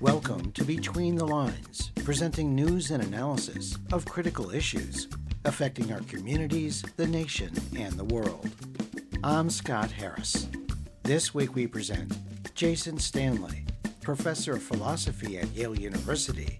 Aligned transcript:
Welcome 0.00 0.52
to 0.52 0.64
Between 0.64 1.16
the 1.16 1.26
Lines, 1.26 1.90
presenting 2.04 2.54
news 2.54 2.90
and 2.90 3.02
analysis 3.02 3.76
of 3.92 4.04
critical 4.04 4.50
issues 4.50 5.08
affecting 5.44 5.92
our 5.92 6.00
communities, 6.00 6.82
the 6.96 7.06
nation, 7.06 7.52
and 7.76 7.94
the 7.94 8.04
world. 8.04 8.50
I'm 9.24 9.50
Scott 9.50 9.90
Harris. 9.90 10.46
This 11.02 11.34
week 11.34 11.54
we 11.54 11.66
present 11.66 12.16
Jason 12.54 12.98
Stanley, 12.98 13.64
professor 14.02 14.54
of 14.54 14.62
philosophy 14.62 15.38
at 15.38 15.48
Yale 15.48 15.78
University 15.78 16.58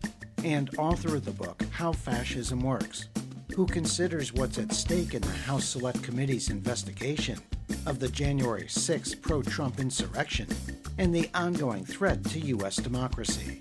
and 0.48 0.74
author 0.78 1.14
of 1.14 1.26
the 1.26 1.30
book 1.30 1.62
How 1.72 1.92
Fascism 1.92 2.62
Works, 2.62 3.08
who 3.54 3.66
considers 3.66 4.32
what's 4.32 4.56
at 4.56 4.73
stake 4.73 5.12
in 5.12 5.20
the 5.20 5.28
House 5.28 5.66
Select 5.66 6.02
Committee's 6.02 6.48
investigation 6.48 7.38
of 7.84 7.98
the 7.98 8.09
January 8.09 8.66
6 8.66 9.14
pro 9.16 9.42
Trump 9.42 9.78
insurrection 9.78 10.48
and 10.96 11.14
the 11.14 11.28
ongoing 11.34 11.84
threat 11.84 12.24
to 12.24 12.40
U.S. 12.40 12.76
democracy. 12.76 13.60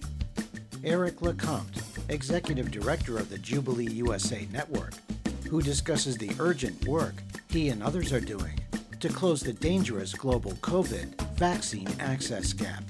Eric 0.86 1.18
LeCompte, 1.18 1.84
executive 2.08 2.72
director 2.72 3.18
of 3.18 3.30
the 3.30 3.38
Jubilee 3.38 3.92
USA 3.92 4.48
Network, 4.54 4.94
who 5.50 5.62
discusses 5.62 6.18
the 6.18 6.32
urgent 6.40 6.88
work 6.88 7.16
he 7.50 7.68
and 7.68 7.84
others 7.84 8.14
are 8.14 8.22
doing 8.22 8.58
to 9.02 9.10
close 9.10 9.42
the 9.42 9.52
dangerous 9.52 10.14
global 10.14 10.54
COVID 10.62 11.22
vaccine 11.34 11.90
access 12.00 12.54
gap. 12.54 12.86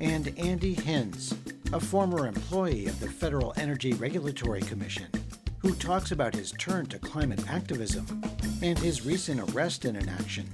And 0.00 0.36
Andy 0.36 0.74
Hinz, 0.74 1.32
a 1.72 1.78
former 1.78 2.26
employee 2.26 2.86
of 2.86 2.98
the 2.98 3.08
Federal 3.08 3.54
Energy 3.56 3.92
Regulatory 3.92 4.60
Commission, 4.60 5.06
who 5.58 5.72
talks 5.76 6.10
about 6.10 6.34
his 6.34 6.50
turn 6.52 6.86
to 6.86 6.98
climate 6.98 7.48
activism 7.48 8.22
and 8.60 8.76
his 8.76 9.06
recent 9.06 9.40
arrest 9.52 9.84
in 9.84 9.94
an 9.94 10.08
action 10.08 10.48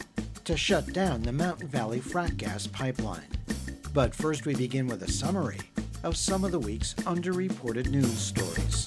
to 0.45 0.59
shut 0.59 0.93
down 0.93 1.23
the 1.23 1.33
Mountain 1.33 1.69
Valley 1.69 2.01
frack 2.01 2.37
gas 2.37 2.67
pipeline. 2.67 3.29
But 3.95 4.15
first, 4.15 4.45
we 4.45 4.55
begin 4.55 4.89
with 4.89 5.03
a 5.05 5.11
summary 5.11 5.61
of 6.05 6.19
some 6.19 6.45
of 6.45 6.53
the 6.53 6.59
week's 6.59 6.93
underreported 6.95 7.89
news 7.89 8.19
stories. 8.19 8.87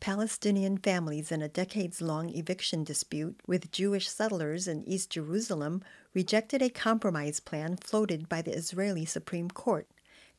Palestinian 0.00 0.76
families 0.76 1.32
in 1.32 1.40
a 1.40 1.48
decades 1.48 2.02
long 2.02 2.28
eviction 2.28 2.84
dispute 2.84 3.40
with 3.46 3.72
Jewish 3.72 4.06
settlers 4.06 4.68
in 4.68 4.86
East 4.86 5.08
Jerusalem 5.08 5.82
rejected 6.14 6.62
a 6.62 6.70
compromise 6.70 7.40
plan 7.40 7.76
floated 7.76 8.28
by 8.28 8.40
the 8.40 8.56
Israeli 8.56 9.04
Supreme 9.04 9.50
Court. 9.50 9.88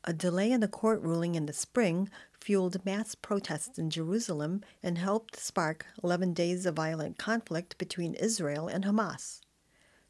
A 0.06 0.14
delay 0.14 0.52
in 0.52 0.62
the 0.62 0.68
court 0.70 1.02
ruling 1.02 1.36
in 1.36 1.48
the 1.48 1.54
spring 1.54 2.09
fueled 2.40 2.86
mass 2.86 3.14
protests 3.14 3.78
in 3.78 3.90
Jerusalem 3.90 4.62
and 4.81 4.98
helped 4.98 5.36
spark 5.36 5.86
11 6.02 6.34
days 6.34 6.66
of 6.66 6.76
violent 6.76 7.18
conflict 7.18 7.78
between 7.78 8.14
Israel 8.14 8.68
and 8.68 8.86
Hamas. 8.86 9.42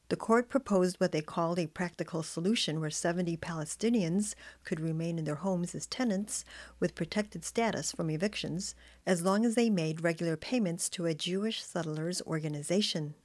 The 0.10 0.16
court 0.16 0.50
proposed 0.50 1.00
what 1.00 1.12
they 1.12 1.22
called 1.22 1.58
a 1.58 1.66
practical 1.66 2.22
solution 2.22 2.80
where 2.80 2.92
70 2.92 3.38
Palestinians 3.38 4.36
could 4.64 4.80
remain 4.80 5.18
in 5.18 5.26
their 5.26 5.36
homes 5.36 5.74
as 5.74 5.88
tenants 5.88 6.46
with 6.80 6.94
protected 6.94 7.44
status 7.44 7.92
from 7.92 8.12
evictions 8.12 8.76
as 9.08 9.24
long 9.24 9.46
as 9.46 9.56
they 9.56 9.72
made 9.72 10.04
regular 10.04 10.38
payments 10.38 10.90
to 10.90 11.08
a 11.08 11.16
Jewish 11.16 11.64
settlers 11.64 12.22
organization. 12.22 13.16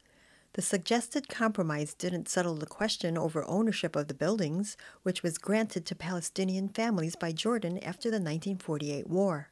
The 0.55 0.63
suggested 0.63 1.29
compromise 1.29 1.95
didn't 1.95 2.29
settle 2.29 2.57
the 2.57 2.67
question 2.67 3.17
over 3.17 3.49
ownership 3.49 3.95
of 3.95 4.09
the 4.09 4.15
buildings, 4.15 4.77
which 5.05 5.23
was 5.23 5.39
granted 5.39 5.87
to 5.87 5.95
Palestinian 5.95 6.69
families 6.69 7.15
by 7.15 7.31
Jordan 7.31 7.79
after 7.79 8.11
the 8.11 8.17
1948 8.17 9.07
war. 9.07 9.51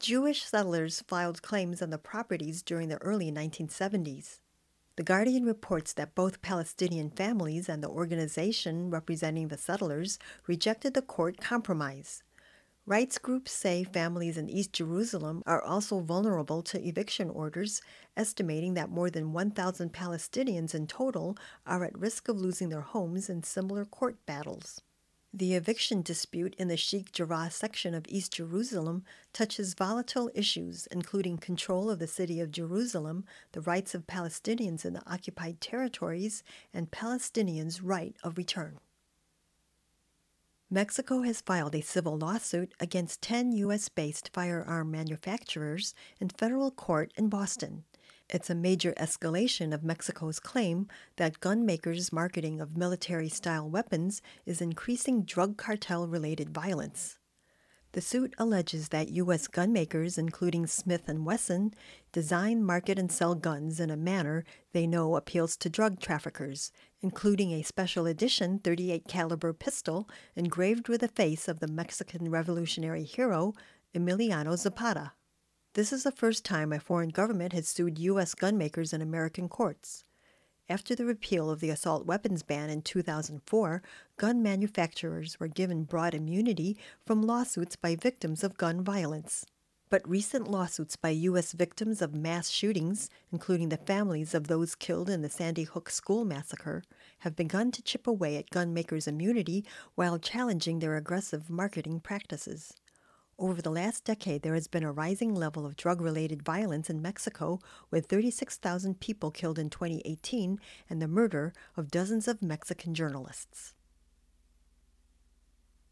Jewish 0.00 0.42
settlers 0.42 1.04
filed 1.06 1.42
claims 1.42 1.80
on 1.80 1.90
the 1.90 1.98
properties 1.98 2.60
during 2.60 2.88
the 2.88 3.00
early 3.02 3.30
1970s. 3.30 4.40
The 4.96 5.04
Guardian 5.04 5.44
reports 5.44 5.92
that 5.92 6.16
both 6.16 6.42
Palestinian 6.42 7.10
families 7.10 7.68
and 7.68 7.80
the 7.80 7.88
organization 7.88 8.90
representing 8.90 9.46
the 9.46 9.56
settlers 9.56 10.18
rejected 10.48 10.94
the 10.94 11.02
court 11.02 11.40
compromise. 11.40 12.24
Rights 12.84 13.16
groups 13.16 13.52
say 13.52 13.84
families 13.84 14.36
in 14.36 14.50
East 14.50 14.72
Jerusalem 14.72 15.44
are 15.46 15.62
also 15.62 16.00
vulnerable 16.00 16.62
to 16.64 16.84
eviction 16.84 17.30
orders, 17.30 17.80
estimating 18.16 18.74
that 18.74 18.90
more 18.90 19.08
than 19.08 19.32
1,000 19.32 19.92
Palestinians 19.92 20.74
in 20.74 20.88
total 20.88 21.36
are 21.64 21.84
at 21.84 21.96
risk 21.96 22.26
of 22.26 22.40
losing 22.40 22.70
their 22.70 22.80
homes 22.80 23.30
in 23.30 23.44
similar 23.44 23.84
court 23.84 24.16
battles. 24.26 24.80
The 25.32 25.54
eviction 25.54 26.02
dispute 26.02 26.56
in 26.58 26.66
the 26.66 26.76
Sheikh 26.76 27.12
Jarrah 27.12 27.52
section 27.52 27.94
of 27.94 28.04
East 28.08 28.32
Jerusalem 28.34 29.04
touches 29.32 29.74
volatile 29.74 30.32
issues, 30.34 30.88
including 30.88 31.38
control 31.38 31.88
of 31.88 32.00
the 32.00 32.08
city 32.08 32.40
of 32.40 32.50
Jerusalem, 32.50 33.24
the 33.52 33.60
rights 33.60 33.94
of 33.94 34.08
Palestinians 34.08 34.84
in 34.84 34.92
the 34.92 35.08
occupied 35.08 35.60
territories, 35.60 36.42
and 36.74 36.90
Palestinians' 36.90 37.80
right 37.80 38.16
of 38.24 38.36
return. 38.36 38.80
Mexico 40.72 41.20
has 41.20 41.42
filed 41.42 41.74
a 41.74 41.82
civil 41.82 42.16
lawsuit 42.16 42.72
against 42.80 43.20
10 43.20 43.52
U.S. 43.52 43.90
based 43.90 44.30
firearm 44.32 44.90
manufacturers 44.90 45.94
in 46.18 46.30
federal 46.30 46.70
court 46.70 47.12
in 47.14 47.28
Boston. 47.28 47.84
It's 48.30 48.48
a 48.48 48.54
major 48.54 48.94
escalation 48.94 49.74
of 49.74 49.84
Mexico's 49.84 50.40
claim 50.40 50.88
that 51.16 51.40
gun 51.40 51.66
makers' 51.66 52.10
marketing 52.10 52.58
of 52.58 52.74
military 52.74 53.28
style 53.28 53.68
weapons 53.68 54.22
is 54.46 54.62
increasing 54.62 55.24
drug 55.24 55.58
cartel 55.58 56.08
related 56.08 56.54
violence. 56.54 57.18
The 57.92 58.00
suit 58.00 58.34
alleges 58.38 58.88
that 58.88 59.10
U.S. 59.10 59.46
gun 59.46 59.70
makers, 59.70 60.16
including 60.16 60.66
Smith 60.66 61.02
& 61.04 61.08
Wesson, 61.08 61.74
design, 62.10 62.64
market, 62.64 62.98
and 62.98 63.12
sell 63.12 63.34
guns 63.34 63.78
in 63.80 63.90
a 63.90 63.98
manner 63.98 64.44
they 64.72 64.86
know 64.86 65.14
appeals 65.14 65.58
to 65.58 65.68
drug 65.68 66.00
traffickers, 66.00 66.72
including 67.02 67.52
a 67.52 67.62
special 67.62 68.06
edition 68.06 68.58
38 68.58 69.06
caliber 69.06 69.52
pistol 69.52 70.08
engraved 70.34 70.88
with 70.88 71.02
the 71.02 71.08
face 71.08 71.48
of 71.48 71.60
the 71.60 71.68
Mexican 71.68 72.30
revolutionary 72.30 73.04
hero 73.04 73.52
Emiliano 73.94 74.56
Zapata. 74.56 75.12
This 75.74 75.92
is 75.92 76.02
the 76.02 76.12
first 76.12 76.46
time 76.46 76.72
a 76.72 76.80
foreign 76.80 77.10
government 77.10 77.52
has 77.52 77.68
sued 77.68 77.98
U.S. 77.98 78.34
gunmakers 78.34 78.94
in 78.94 79.02
American 79.02 79.50
courts. 79.50 80.04
After 80.72 80.94
the 80.94 81.04
repeal 81.04 81.50
of 81.50 81.60
the 81.60 81.68
assault 81.68 82.06
weapons 82.06 82.42
ban 82.42 82.70
in 82.70 82.80
2004, 82.80 83.82
gun 84.16 84.42
manufacturers 84.42 85.38
were 85.38 85.46
given 85.46 85.84
broad 85.84 86.14
immunity 86.14 86.78
from 87.04 87.20
lawsuits 87.20 87.76
by 87.76 87.94
victims 87.94 88.42
of 88.42 88.56
gun 88.56 88.82
violence. 88.82 89.44
But 89.90 90.08
recent 90.08 90.50
lawsuits 90.50 90.96
by 90.96 91.10
U.S. 91.10 91.52
victims 91.52 92.00
of 92.00 92.14
mass 92.14 92.48
shootings, 92.48 93.10
including 93.30 93.68
the 93.68 93.76
families 93.76 94.32
of 94.32 94.46
those 94.46 94.74
killed 94.74 95.10
in 95.10 95.20
the 95.20 95.28
Sandy 95.28 95.64
Hook 95.64 95.90
school 95.90 96.24
massacre, 96.24 96.82
have 97.18 97.36
begun 97.36 97.70
to 97.72 97.82
chip 97.82 98.06
away 98.06 98.38
at 98.38 98.48
gun 98.48 98.72
makers' 98.72 99.06
immunity 99.06 99.66
while 99.94 100.18
challenging 100.18 100.78
their 100.78 100.96
aggressive 100.96 101.50
marketing 101.50 102.00
practices. 102.00 102.72
Over 103.42 103.60
the 103.60 103.72
last 103.72 104.04
decade, 104.04 104.42
there 104.42 104.54
has 104.54 104.68
been 104.68 104.84
a 104.84 104.92
rising 104.92 105.34
level 105.34 105.66
of 105.66 105.74
drug 105.74 106.00
related 106.00 106.44
violence 106.44 106.88
in 106.88 107.02
Mexico, 107.02 107.58
with 107.90 108.06
36,000 108.06 109.00
people 109.00 109.32
killed 109.32 109.58
in 109.58 109.68
2018 109.68 110.60
and 110.88 111.02
the 111.02 111.08
murder 111.08 111.52
of 111.76 111.90
dozens 111.90 112.28
of 112.28 112.40
Mexican 112.40 112.94
journalists. 112.94 113.74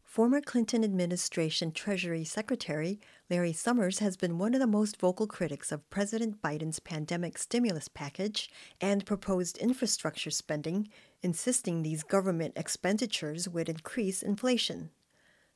Former 0.01 0.39
Clinton 0.39 0.81
administration 0.85 1.73
Treasury 1.73 2.23
Secretary 2.23 3.01
Larry 3.29 3.51
Summers 3.51 3.99
has 3.99 4.15
been 4.15 4.37
one 4.37 4.53
of 4.53 4.61
the 4.61 4.65
most 4.65 4.97
vocal 4.97 5.27
critics 5.27 5.73
of 5.73 5.89
President 5.89 6.41
Biden's 6.41 6.79
pandemic 6.79 7.37
stimulus 7.37 7.89
package 7.89 8.49
and 8.79 9.05
proposed 9.05 9.57
infrastructure 9.57 10.31
spending, 10.31 10.87
insisting 11.21 11.83
these 11.83 12.03
government 12.03 12.53
expenditures 12.55 13.49
would 13.49 13.67
increase 13.67 14.23
inflation. 14.23 14.91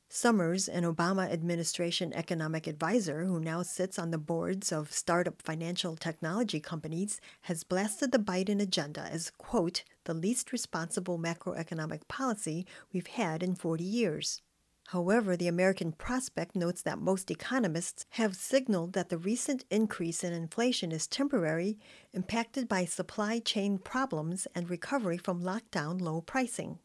Summers, 0.07 0.69
an 0.69 0.83
Obama 0.83 1.29
administration 1.31 2.13
economic 2.13 2.68
advisor 2.68 3.25
who 3.25 3.39
now 3.39 3.63
sits 3.63 3.97
on 3.97 4.12
the 4.12 4.18
boards 4.18 4.71
of 4.71 4.91
startup 4.91 5.41
financial 5.41 5.95
technology 5.95 6.59
companies, 6.59 7.19
has 7.41 7.63
blasted 7.63 8.12
the 8.12 8.19
Biden 8.19 8.62
agenda 8.62 9.01
as, 9.01 9.31
quote, 9.31 9.83
the 10.06 10.13
least 10.13 10.51
responsible 10.51 11.18
macroeconomic 11.18 12.07
policy 12.07 12.65
we've 12.94 13.07
had 13.07 13.41
in 13.41 13.56
40 13.56 13.83
years. 13.83 14.41
However, 14.89 15.35
the 15.35 15.47
American 15.47 15.91
Prospect 15.91 16.56
notes 16.56 16.83
that 16.83 17.00
most 17.00 17.31
economists 17.31 18.06
have 18.12 18.35
signaled 18.35 18.94
that 18.94 19.09
the 19.09 19.18
recent 19.18 19.65
increase 19.71 20.24
in 20.24 20.31
inflation 20.31 20.91
is 20.91 21.07
temporary, 21.07 21.80
impacted 22.13 22.68
by 22.68 22.85
supply 22.85 23.39
chain 23.39 23.80
problems 23.80 24.47
and 24.53 24.69
recovery 24.69 25.18
from 25.18 25.41
lockdown 25.41 26.00
low 26.00 26.21
pricing. 26.21 26.77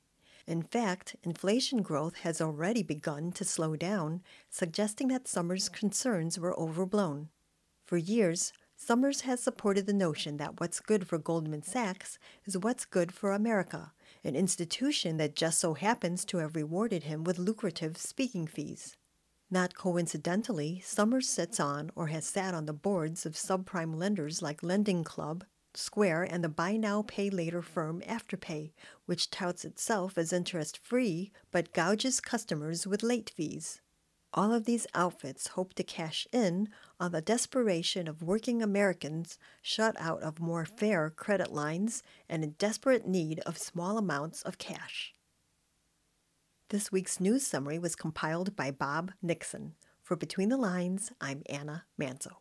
In 0.46 0.62
fact, 0.62 1.16
inflation 1.22 1.82
growth 1.82 2.16
has 2.18 2.40
already 2.40 2.82
begun 2.82 3.32
to 3.32 3.44
slow 3.44 3.76
down, 3.76 4.22
suggesting 4.48 5.08
that 5.08 5.28
Summers' 5.28 5.68
concerns 5.68 6.38
were 6.38 6.58
overblown. 6.58 7.28
For 7.84 7.96
years, 7.96 8.52
Summers 8.76 9.22
has 9.22 9.42
supported 9.42 9.84
the 9.86 9.92
notion 9.92 10.38
that 10.38 10.58
what's 10.58 10.80
good 10.80 11.06
for 11.06 11.18
Goldman 11.18 11.62
Sachs 11.62 12.18
is 12.46 12.56
what's 12.56 12.86
good 12.86 13.12
for 13.12 13.32
America, 13.32 13.92
an 14.24 14.34
institution 14.34 15.18
that 15.18 15.36
just 15.36 15.58
so 15.60 15.74
happens 15.74 16.24
to 16.24 16.38
have 16.38 16.56
rewarded 16.56 17.02
him 17.02 17.22
with 17.22 17.38
lucrative 17.38 17.98
speaking 17.98 18.46
fees. 18.46 18.96
Not 19.50 19.74
coincidentally, 19.74 20.80
Summers 20.80 21.28
sits 21.28 21.60
on 21.60 21.90
or 21.94 22.06
has 22.06 22.24
sat 22.24 22.54
on 22.54 22.66
the 22.66 22.72
boards 22.72 23.26
of 23.26 23.34
subprime 23.34 23.96
lenders 23.96 24.40
like 24.40 24.62
Lending 24.62 25.04
Club, 25.04 25.44
Square, 25.76 26.24
and 26.24 26.42
the 26.42 26.48
buy 26.48 26.76
now, 26.76 27.02
pay 27.02 27.30
later 27.30 27.62
firm 27.62 28.00
Afterpay, 28.02 28.72
which 29.06 29.30
touts 29.30 29.64
itself 29.64 30.18
as 30.18 30.32
interest 30.32 30.78
free 30.78 31.32
but 31.50 31.72
gouges 31.72 32.20
customers 32.20 32.86
with 32.86 33.02
late 33.02 33.30
fees. 33.30 33.80
All 34.32 34.52
of 34.52 34.64
these 34.64 34.86
outfits 34.94 35.48
hope 35.48 35.74
to 35.74 35.82
cash 35.82 36.26
in 36.32 36.68
on 37.00 37.10
the 37.10 37.20
desperation 37.20 38.06
of 38.06 38.22
working 38.22 38.62
Americans 38.62 39.38
shut 39.60 39.96
out 39.98 40.22
of 40.22 40.38
more 40.38 40.64
fair 40.64 41.10
credit 41.10 41.52
lines 41.52 42.02
and 42.28 42.44
in 42.44 42.52
desperate 42.52 43.06
need 43.06 43.40
of 43.40 43.58
small 43.58 43.98
amounts 43.98 44.42
of 44.42 44.58
cash. 44.58 45.14
This 46.68 46.92
week's 46.92 47.18
news 47.18 47.44
summary 47.44 47.80
was 47.80 47.96
compiled 47.96 48.54
by 48.54 48.70
Bob 48.70 49.10
Nixon. 49.20 49.74
For 50.02 50.14
Between 50.14 50.48
the 50.48 50.56
Lines, 50.56 51.10
I'm 51.20 51.42
Anna 51.46 51.86
Manzo. 52.00 52.36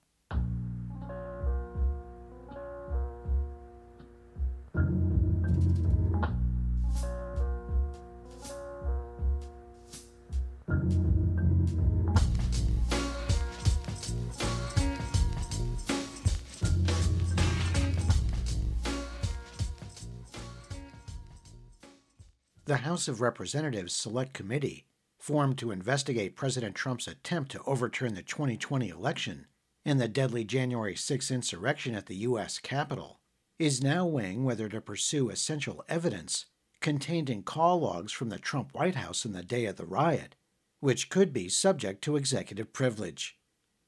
The 22.70 22.86
House 22.86 23.08
of 23.08 23.20
Representatives 23.20 23.96
Select 23.96 24.32
Committee, 24.32 24.86
formed 25.18 25.58
to 25.58 25.72
investigate 25.72 26.36
President 26.36 26.76
Trump's 26.76 27.08
attempt 27.08 27.50
to 27.54 27.64
overturn 27.64 28.14
the 28.14 28.22
2020 28.22 28.90
election 28.90 29.48
and 29.84 30.00
the 30.00 30.08
deadly 30.08 30.44
January 30.44 30.96
6 30.96 31.32
insurrection 31.32 31.96
at 31.96 32.06
the 32.06 32.18
U.S. 32.18 32.60
Capitol, 32.60 33.22
is 33.58 33.82
now 33.82 34.06
weighing 34.06 34.44
whether 34.44 34.70
to 34.70 34.82
pursue 34.82 35.32
essential 35.32 35.84
evidence 35.90 36.46
contained 36.80 37.28
in 37.28 37.42
call 37.42 37.80
logs 37.80 38.12
from 38.12 38.30
the 38.30 38.38
Trump 38.38 38.72
White 38.76 38.94
House 38.94 39.26
in 39.26 39.34
the 39.34 39.42
day 39.42 39.66
of 39.66 39.78
the 39.78 39.88
riot, 39.88 40.36
which 40.80 41.10
could 41.10 41.34
be 41.34 41.50
subject 41.50 42.04
to 42.04 42.18
executive 42.18 42.72
privilege. 42.72 43.40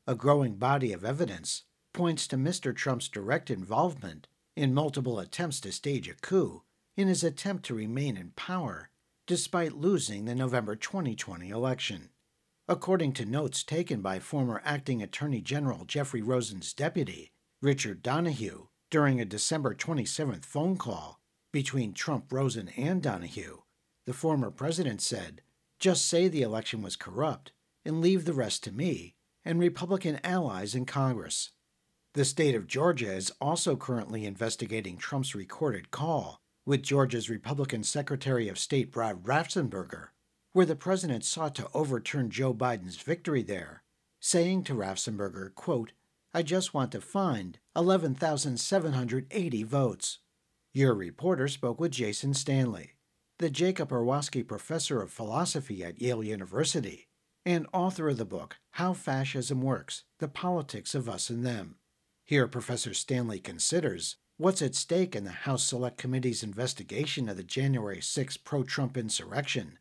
A 0.08 0.16
growing 0.16 0.56
body 0.56 0.92
of 0.92 1.06
evidence 1.06 1.66
points 1.94 2.26
to 2.26 2.36
Mr. 2.36 2.76
Trump's 2.76 3.10
direct 3.10 3.52
involvement 3.52 4.28
in 4.56 4.74
multiple 4.74 5.20
attempts 5.20 5.60
to 5.60 5.72
stage 5.72 6.10
a 6.10 6.16
coup 6.16 6.64
in 6.96 7.08
his 7.08 7.24
attempt 7.24 7.66
to 7.66 7.76
remain 7.76 8.18
in 8.18 8.32
power 8.36 8.90
despite 9.28 9.74
losing 9.74 10.26
the 10.26 10.36
November 10.36 10.76
2020 10.76 11.50
election. 11.50 12.10
According 12.68 13.14
to 13.14 13.26
notes 13.26 13.64
taken 13.64 14.02
by 14.02 14.20
former 14.20 14.62
acting 14.66 15.02
Attorney 15.02 15.42
General 15.42 15.86
Jeffrey 15.86 16.22
Rosen's 16.22 16.74
deputy, 16.74 17.32
Richard 17.62 18.02
Donoghue, 18.02 18.68
during 18.90 19.22
a 19.22 19.26
December 19.26 19.74
27th 19.74 20.44
phone 20.44 20.78
call 20.78 21.20
between 21.54 21.94
Trump, 21.94 22.32
Rosen, 22.32 22.70
and 22.76 23.02
Donoghue, 23.02 23.62
the 24.06 24.14
former 24.14 24.52
president 24.52 25.02
said, 25.02 25.42
Just 25.80 26.06
say 26.06 26.28
the 26.28 26.42
election 26.42 26.82
was 26.82 26.96
corrupt 26.96 27.54
and 27.86 28.02
leave 28.02 28.26
the 28.26 28.34
rest 28.34 28.64
to 28.66 28.72
me 28.72 29.16
and 29.46 29.60
Republican 29.60 30.20
allies 30.24 30.76
in 30.76 30.86
Congress. 30.86 31.52
The 32.14 32.26
state 32.26 32.56
of 32.56 32.68
Georgia 32.68 33.14
is 33.14 33.32
also 33.40 33.76
currently 33.76 34.26
investigating 34.26 34.98
Trump's 34.98 35.34
recorded 35.34 35.92
call 35.92 36.41
with 36.66 36.84
Georgia's 36.84 37.30
Republican 37.30 37.84
Secretary 37.84 38.48
of 38.48 38.60
State 38.60 38.92
Brad 38.92 39.24
Raffensperger, 39.24 40.10
where 40.54 40.66
the 40.66 40.76
president 40.76 41.24
sought 41.24 41.56
to 41.56 41.70
overturn 41.74 42.30
Joe 42.30 42.54
Biden's 42.54 42.98
victory 42.98 43.42
there, 43.44 43.84
saying 44.20 44.64
to 44.66 44.74
Raffensperger, 44.74 45.54
quote, 45.56 45.94
I 46.34 46.44
just 46.44 46.74
want 46.74 46.92
to 46.94 47.02
find 47.02 47.60
11,780 47.76 49.64
votes. 49.64 50.20
Your 50.74 50.94
reporter 50.94 51.48
spoke 51.50 51.80
with 51.80 51.92
Jason 51.92 52.34
Stanley, 52.34 52.94
the 53.40 53.50
Jacob 53.50 53.90
Urowsky 53.90 54.48
Professor 54.48 55.02
of 55.02 55.12
Philosophy 55.12 55.84
at 55.84 56.02
Yale 56.02 56.24
University 56.24 57.08
and 57.46 57.68
author 57.74 58.10
of 58.10 58.18
the 58.18 58.26
book 58.26 58.58
How 58.72 58.94
Fascism 58.94 59.62
Works 59.62 60.04
The 60.20 60.28
Politics 60.28 60.96
of 60.96 61.10
Us 61.10 61.30
and 61.30 61.46
Them. 61.46 61.76
Here, 62.24 62.48
Professor 62.48 62.94
Stanley 62.94 63.40
considers 63.40 64.18
What's 64.42 64.64
at 64.64 64.74
stake 64.74 65.16
in 65.16 65.24
the 65.24 65.30
House 65.30 65.64
Select 65.64 66.00
Committee's 66.00 66.42
investigation 66.42 67.30
of 67.30 67.38
the 67.38 67.44
January 67.44 68.02
6 68.02 68.38
pro 68.38 68.64
Trump 68.64 68.98
insurrection 68.98 69.78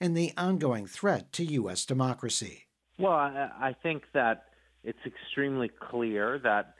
and 0.00 0.16
the 0.16 0.32
ongoing 0.34 0.86
threat 0.86 1.30
to 1.34 1.44
U.S. 1.44 1.84
democracy? 1.84 2.68
Well, 2.98 3.12
I, 3.12 3.76
think 3.82 4.04
that 4.14 4.44
it's 4.82 4.98
extremely 5.04 5.68
clear 5.68 6.38
that 6.38 6.76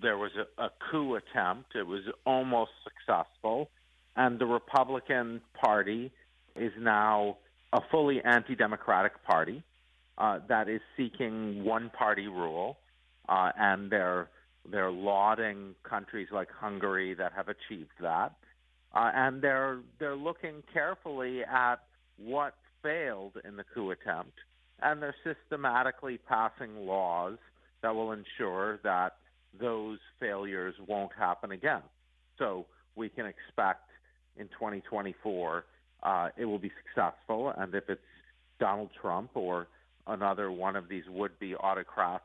there 0.00 0.16
was 0.16 0.30
a, 0.36 0.62
a 0.62 0.70
coup 0.92 1.16
attempt. 1.16 1.74
It 1.74 1.88
was 1.88 2.02
almost 2.24 2.70
successful. 2.84 3.68
And 4.14 4.38
the 4.38 4.46
Republican 4.46 5.40
Party 5.60 6.12
is 6.54 6.72
now 6.78 7.38
a 7.72 7.80
fully 7.90 8.22
anti 8.22 8.54
democratic 8.54 9.24
party 9.24 9.64
uh, 10.18 10.38
that 10.48 10.68
is 10.68 10.82
seeking 10.96 11.64
one 11.64 11.90
party 11.90 12.28
rule. 12.28 12.78
Uh, 13.28 13.50
and 13.58 13.90
they're 13.90 14.28
they're 14.68 14.90
lauding 14.90 15.74
countries 15.82 16.28
like 16.32 16.48
Hungary 16.50 17.14
that 17.14 17.32
have 17.32 17.48
achieved 17.48 17.90
that, 18.00 18.32
uh, 18.94 19.10
and 19.14 19.42
they're 19.42 19.80
they're 19.98 20.16
looking 20.16 20.62
carefully 20.72 21.42
at 21.44 21.76
what 22.18 22.54
failed 22.82 23.32
in 23.44 23.56
the 23.56 23.64
coup 23.74 23.90
attempt, 23.90 24.38
and 24.82 25.02
they're 25.02 25.14
systematically 25.24 26.18
passing 26.18 26.86
laws 26.86 27.38
that 27.82 27.94
will 27.94 28.12
ensure 28.12 28.78
that 28.84 29.16
those 29.58 29.98
failures 30.18 30.74
won't 30.86 31.12
happen 31.18 31.50
again. 31.50 31.82
So 32.38 32.66
we 32.94 33.08
can 33.08 33.26
expect 33.26 33.88
in 34.36 34.46
2024 34.48 35.64
uh, 36.02 36.28
it 36.36 36.44
will 36.44 36.58
be 36.58 36.72
successful, 36.84 37.52
and 37.56 37.74
if 37.74 37.88
it's 37.88 38.00
Donald 38.58 38.90
Trump 39.00 39.30
or 39.34 39.68
another 40.06 40.50
one 40.50 40.76
of 40.76 40.88
these 40.88 41.04
would-be 41.08 41.54
autocrats 41.56 42.24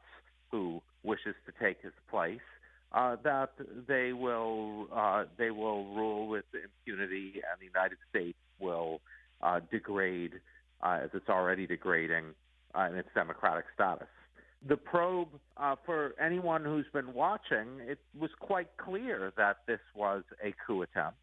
who 0.51 0.81
wishes 1.05 1.35
to 1.45 1.53
take 1.63 1.81
his 1.81 1.93
place, 2.09 2.39
uh, 2.91 3.15
that 3.23 3.51
they 3.87 4.13
will 4.13 4.87
uh, 4.93 5.25
they 5.37 5.51
will 5.51 5.85
rule 5.95 6.27
with 6.27 6.45
impunity, 6.53 7.33
and 7.35 7.59
the 7.59 7.65
United 7.65 7.97
States 8.09 8.37
will 8.59 9.01
uh, 9.41 9.59
degrade 9.71 10.33
uh, 10.81 10.99
as 11.03 11.09
it's 11.13 11.29
already 11.29 11.67
degrading 11.67 12.25
uh, 12.77 12.87
in 12.89 12.95
its 12.95 13.09
democratic 13.13 13.65
status. 13.73 14.07
The 14.67 14.77
probe, 14.77 15.29
uh, 15.57 15.75
for 15.85 16.15
anyone 16.19 16.63
who's 16.63 16.87
been 16.91 17.13
watching, 17.13 17.67
it 17.81 17.99
was 18.19 18.31
quite 18.39 18.69
clear 18.77 19.31
that 19.37 19.57
this 19.67 19.79
was 19.95 20.23
a 20.43 20.53
coup 20.65 20.81
attempt. 20.81 21.17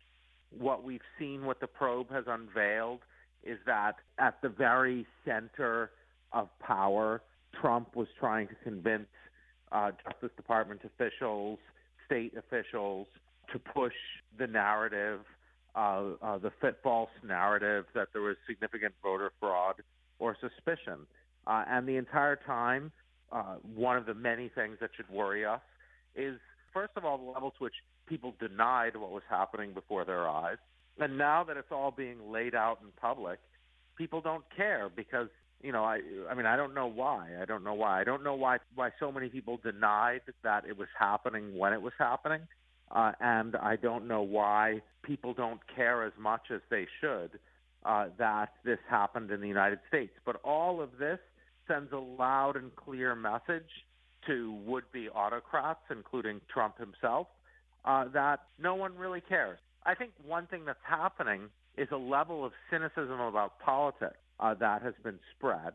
What 0.56 0.84
we've 0.84 1.00
seen, 1.18 1.44
what 1.44 1.58
the 1.60 1.66
probe 1.66 2.10
has 2.10 2.24
unveiled, 2.28 3.00
is 3.42 3.58
that 3.66 3.96
at 4.18 4.40
the 4.42 4.48
very 4.48 5.06
center 5.24 5.90
of 6.32 6.48
power, 6.60 7.22
Trump 7.60 7.96
was 7.96 8.06
trying 8.18 8.48
to 8.48 8.54
convince 8.62 9.06
uh, 9.72 9.90
Justice 10.04 10.30
Department 10.36 10.80
officials, 10.84 11.58
state 12.06 12.34
officials 12.36 13.06
to 13.52 13.58
push 13.58 13.94
the 14.38 14.46
narrative, 14.46 15.20
uh, 15.74 16.02
uh, 16.22 16.38
the 16.38 16.52
fit 16.60 16.78
false 16.82 17.10
narrative 17.26 17.86
that 17.94 18.08
there 18.12 18.22
was 18.22 18.36
significant 18.46 18.94
voter 19.02 19.32
fraud 19.40 19.76
or 20.18 20.36
suspicion. 20.40 21.06
Uh, 21.46 21.64
and 21.68 21.88
the 21.88 21.96
entire 21.96 22.36
time, 22.36 22.92
uh, 23.32 23.56
one 23.74 23.96
of 23.96 24.06
the 24.06 24.14
many 24.14 24.48
things 24.54 24.76
that 24.80 24.90
should 24.96 25.08
worry 25.08 25.44
us 25.44 25.60
is, 26.14 26.38
first 26.72 26.92
of 26.96 27.04
all, 27.04 27.18
the 27.18 27.24
level 27.24 27.50
to 27.50 27.64
which 27.64 27.74
people 28.06 28.34
denied 28.38 28.94
what 28.96 29.10
was 29.10 29.22
happening 29.28 29.72
before 29.72 30.04
their 30.04 30.28
eyes. 30.28 30.58
And 30.98 31.16
now 31.16 31.42
that 31.44 31.56
it's 31.56 31.72
all 31.72 31.90
being 31.90 32.30
laid 32.30 32.54
out 32.54 32.78
in 32.82 32.88
public, 33.00 33.38
people 33.96 34.20
don't 34.20 34.44
care 34.54 34.90
because 34.94 35.28
you 35.62 35.72
know, 35.72 35.84
I 35.84 36.00
I 36.30 36.34
mean, 36.34 36.46
I 36.46 36.56
don't 36.56 36.74
know 36.74 36.86
why. 36.86 37.30
I 37.40 37.44
don't 37.44 37.64
know 37.64 37.74
why. 37.74 38.00
I 38.00 38.04
don't 38.04 38.24
know 38.24 38.34
why 38.34 38.58
why 38.74 38.90
so 38.98 39.12
many 39.12 39.28
people 39.28 39.58
denied 39.62 40.22
that 40.42 40.64
it 40.68 40.76
was 40.76 40.88
happening 40.98 41.56
when 41.56 41.72
it 41.72 41.80
was 41.80 41.92
happening, 41.98 42.42
uh, 42.90 43.12
and 43.20 43.56
I 43.56 43.76
don't 43.76 44.06
know 44.08 44.22
why 44.22 44.82
people 45.02 45.34
don't 45.34 45.60
care 45.74 46.04
as 46.04 46.12
much 46.18 46.50
as 46.52 46.60
they 46.70 46.86
should 47.00 47.38
uh, 47.84 48.06
that 48.18 48.50
this 48.64 48.78
happened 48.88 49.30
in 49.30 49.40
the 49.40 49.48
United 49.48 49.78
States. 49.88 50.12
But 50.24 50.36
all 50.44 50.80
of 50.80 50.90
this 50.98 51.18
sends 51.68 51.92
a 51.92 51.98
loud 51.98 52.56
and 52.56 52.74
clear 52.76 53.14
message 53.14 53.68
to 54.26 54.52
would-be 54.66 55.08
autocrats, 55.08 55.80
including 55.90 56.40
Trump 56.52 56.78
himself, 56.78 57.26
uh, 57.84 58.04
that 58.12 58.40
no 58.60 58.74
one 58.74 58.96
really 58.96 59.20
cares. 59.20 59.58
I 59.84 59.94
think 59.94 60.12
one 60.24 60.46
thing 60.46 60.64
that's 60.64 60.78
happening 60.84 61.48
is 61.76 61.88
a 61.90 61.96
level 61.96 62.44
of 62.44 62.52
cynicism 62.70 63.18
about 63.18 63.58
politics 63.58 64.16
uh, 64.42 64.54
that 64.54 64.82
has 64.82 64.94
been 65.04 65.18
spread, 65.36 65.72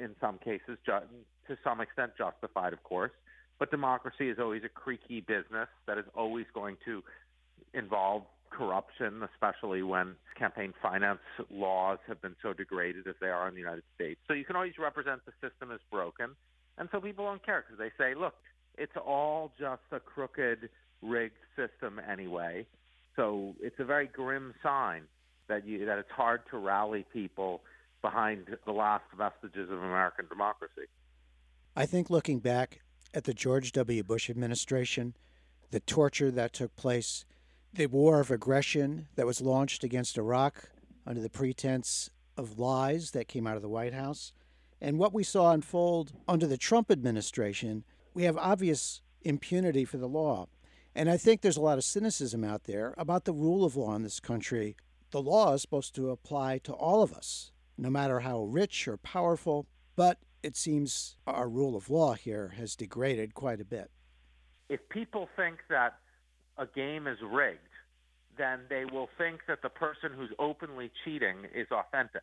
in 0.00 0.16
some 0.20 0.38
cases, 0.38 0.78
ju- 0.84 1.06
to 1.46 1.56
some 1.62 1.80
extent 1.80 2.12
justified, 2.16 2.72
of 2.72 2.82
course. 2.82 3.12
But 3.58 3.70
democracy 3.70 4.30
is 4.30 4.38
always 4.38 4.62
a 4.64 4.68
creaky 4.68 5.20
business 5.20 5.68
that 5.86 5.98
is 5.98 6.04
always 6.16 6.46
going 6.54 6.76
to 6.86 7.02
involve 7.74 8.22
corruption, 8.50 9.22
especially 9.34 9.82
when 9.82 10.14
campaign 10.38 10.72
finance 10.80 11.20
laws 11.50 11.98
have 12.06 12.22
been 12.22 12.36
so 12.42 12.52
degraded 12.54 13.06
as 13.06 13.14
they 13.20 13.28
are 13.28 13.46
in 13.46 13.54
the 13.54 13.60
United 13.60 13.82
States. 13.94 14.18
So 14.26 14.32
you 14.32 14.44
can 14.44 14.56
always 14.56 14.78
represent 14.78 15.20
the 15.26 15.32
system 15.46 15.70
as 15.70 15.80
broken. 15.90 16.30
And 16.78 16.88
so 16.92 17.00
people 17.00 17.26
don't 17.26 17.44
care 17.44 17.64
because 17.66 17.78
they 17.78 17.92
say, 18.02 18.14
look, 18.14 18.34
it's 18.78 18.96
all 18.96 19.52
just 19.58 19.82
a 19.92 20.00
crooked, 20.00 20.70
rigged 21.02 21.34
system 21.56 22.00
anyway. 22.10 22.64
So 23.16 23.54
it's 23.60 23.78
a 23.80 23.84
very 23.84 24.06
grim 24.06 24.54
sign 24.62 25.02
that 25.48 25.66
you 25.66 25.84
that 25.86 25.98
it's 25.98 26.10
hard 26.10 26.42
to 26.50 26.58
rally 26.58 27.04
people 27.12 27.62
behind 28.02 28.46
the 28.64 28.72
last 28.72 29.04
vestiges 29.16 29.70
of 29.70 29.78
American 29.78 30.26
democracy. 30.28 30.86
I 31.76 31.86
think 31.86 32.10
looking 32.10 32.38
back 32.38 32.80
at 33.14 33.24
the 33.24 33.34
George 33.34 33.72
W. 33.72 34.02
Bush 34.02 34.28
administration, 34.28 35.14
the 35.70 35.80
torture 35.80 36.30
that 36.30 36.52
took 36.52 36.74
place, 36.76 37.24
the 37.72 37.86
war 37.86 38.20
of 38.20 38.30
aggression 38.30 39.08
that 39.16 39.26
was 39.26 39.40
launched 39.40 39.84
against 39.84 40.18
Iraq 40.18 40.70
under 41.06 41.20
the 41.20 41.30
pretense 41.30 42.10
of 42.36 42.58
lies 42.58 43.10
that 43.12 43.28
came 43.28 43.46
out 43.46 43.56
of 43.56 43.62
the 43.62 43.68
White 43.68 43.94
House, 43.94 44.32
and 44.80 44.98
what 44.98 45.12
we 45.12 45.24
saw 45.24 45.52
unfold 45.52 46.12
under 46.28 46.46
the 46.46 46.56
Trump 46.56 46.90
administration, 46.90 47.84
we 48.14 48.24
have 48.24 48.36
obvious 48.36 49.02
impunity 49.22 49.84
for 49.84 49.96
the 49.96 50.08
law. 50.08 50.46
And 50.94 51.10
I 51.10 51.16
think 51.16 51.40
there's 51.40 51.56
a 51.56 51.62
lot 51.62 51.78
of 51.78 51.84
cynicism 51.84 52.44
out 52.44 52.64
there 52.64 52.94
about 52.96 53.24
the 53.24 53.32
rule 53.32 53.64
of 53.64 53.76
law 53.76 53.94
in 53.94 54.02
this 54.02 54.20
country. 54.20 54.76
The 55.10 55.22
law 55.22 55.54
is 55.54 55.62
supposed 55.62 55.94
to 55.96 56.10
apply 56.10 56.58
to 56.58 56.72
all 56.72 57.02
of 57.02 57.12
us, 57.12 57.52
no 57.78 57.88
matter 57.88 58.20
how 58.20 58.42
rich 58.42 58.88
or 58.88 58.96
powerful, 58.96 59.66
but 59.96 60.18
it 60.42 60.56
seems 60.56 61.16
our 61.26 61.48
rule 61.48 61.76
of 61.76 61.88
law 61.88 62.14
here 62.14 62.54
has 62.56 62.76
degraded 62.76 63.34
quite 63.34 63.60
a 63.60 63.64
bit. 63.64 63.90
If 64.68 64.80
people 64.90 65.28
think 65.36 65.58
that 65.70 65.94
a 66.58 66.66
game 66.66 67.06
is 67.06 67.18
rigged, 67.22 67.60
then 68.36 68.60
they 68.68 68.84
will 68.84 69.08
think 69.16 69.40
that 69.48 69.62
the 69.62 69.68
person 69.68 70.10
who's 70.16 70.30
openly 70.38 70.90
cheating 71.04 71.36
is 71.54 71.66
authentic. 71.70 72.22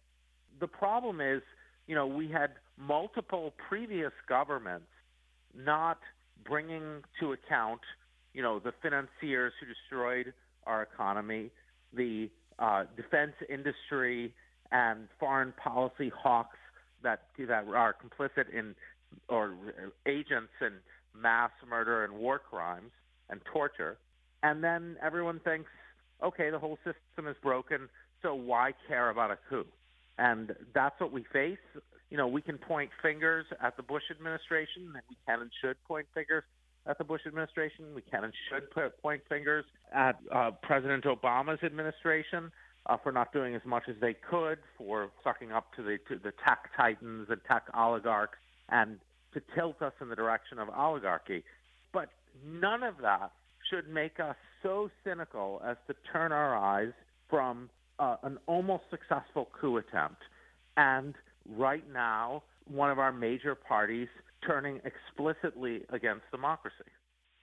The 0.60 0.68
problem 0.68 1.20
is, 1.20 1.42
you 1.88 1.96
know, 1.96 2.08
we 2.08 2.28
had 2.30 2.52
multiple 2.78 3.54
previous 3.70 4.14
governments 4.28 4.88
not 5.54 6.00
bringing 6.46 7.02
to 7.20 7.34
account, 7.34 7.82
you 8.34 8.42
know, 8.42 8.60
the 8.60 8.74
financiers 8.82 9.54
who 9.60 9.66
destroyed 9.66 10.34
our 10.66 10.84
economy, 10.84 11.52
the 11.94 12.30
uh, 12.60 12.86
defense 12.96 13.34
industry, 13.50 14.34
and 14.72 15.08
foreign 15.20 15.54
policy 15.54 16.12
hawks 16.16 16.58
that 17.04 17.22
that 17.38 17.66
are 17.68 17.96
complicit 17.96 18.50
in 18.54 18.76
or 19.30 19.54
agents 20.06 20.52
in 20.62 20.74
mass 21.20 21.52
murder 21.70 22.04
and 22.04 22.14
war 22.14 22.40
crimes 22.40 22.92
and 23.30 23.40
torture, 23.52 23.98
and 24.44 24.64
then 24.64 24.98
everyone 25.02 25.40
thinks, 25.40 25.70
okay, 26.24 26.50
the 26.50 26.60
whole 26.60 26.78
system 26.78 27.28
is 27.28 27.36
broken, 27.42 27.90
so 28.22 28.36
why 28.36 28.74
care 28.88 29.10
about 29.10 29.32
a 29.32 29.38
coup? 29.50 29.66
And 30.18 30.56
that's 30.74 31.00
what 31.00 31.12
we 31.12 31.26
face. 31.32 31.58
You 32.10 32.18
know, 32.18 32.28
we 32.28 32.42
can 32.42 32.58
point 32.58 32.90
fingers 33.02 33.46
at 33.62 33.76
the 33.78 33.84
Bush 33.84 34.04
administration, 34.12 34.84
and 34.94 35.02
we 35.10 35.18
can 35.28 35.42
and 35.42 35.52
should 35.62 35.78
point 35.88 36.08
fingers 36.14 36.44
at 36.88 36.98
the 36.98 37.04
Bush 37.04 37.22
administration. 37.26 37.94
We 37.96 38.02
can 38.02 38.24
and 38.24 38.34
should 38.50 38.70
point 39.02 39.22
fingers 39.28 39.66
at 39.94 40.18
uh, 40.34 40.52
President 40.62 41.04
Obama's 41.06 41.64
administration 41.64 42.52
uh, 42.86 42.98
for 42.98 43.12
not 43.12 43.34
doing 43.34 43.56
as 43.56 43.62
much 43.66 43.84
as 43.90 43.96
they 44.02 44.14
could, 44.14 44.60
for 44.78 45.10
sucking 45.24 45.52
up 45.52 45.74
to 45.76 45.84
the 45.84 45.98
to 46.10 46.20
the 46.22 46.34
tech 46.46 46.70
titans 46.76 47.28
and 47.30 47.42
tech 47.48 47.64
oligarchs, 47.74 48.38
and 48.70 49.00
to 49.34 49.42
tilt 49.56 49.82
us 49.82 49.94
in 50.02 50.10
the 50.10 50.16
direction 50.16 50.60
of 50.60 50.70
oligarchy. 50.70 51.44
But 51.92 52.10
none 52.46 52.84
of 52.84 52.96
that 53.02 53.32
should 53.70 53.90
make 53.90 54.20
us 54.20 54.36
so 54.62 54.90
cynical 55.04 55.62
as 55.66 55.78
to 55.88 55.96
turn 56.12 56.32
our 56.32 56.56
eyes 56.56 56.94
from 57.30 57.70
uh, 58.00 58.18
an 58.24 58.38
almost 58.48 58.84
successful 58.90 59.50
coup 59.60 59.78
attempt 59.78 60.22
and 60.78 61.16
right 61.56 61.84
now 61.92 62.44
one 62.68 62.90
of 62.90 63.00
our 63.00 63.12
major 63.12 63.56
parties 63.56 64.08
turning 64.46 64.82
explicitly 64.84 65.84
against 65.90 66.24
democracy. 66.32 66.76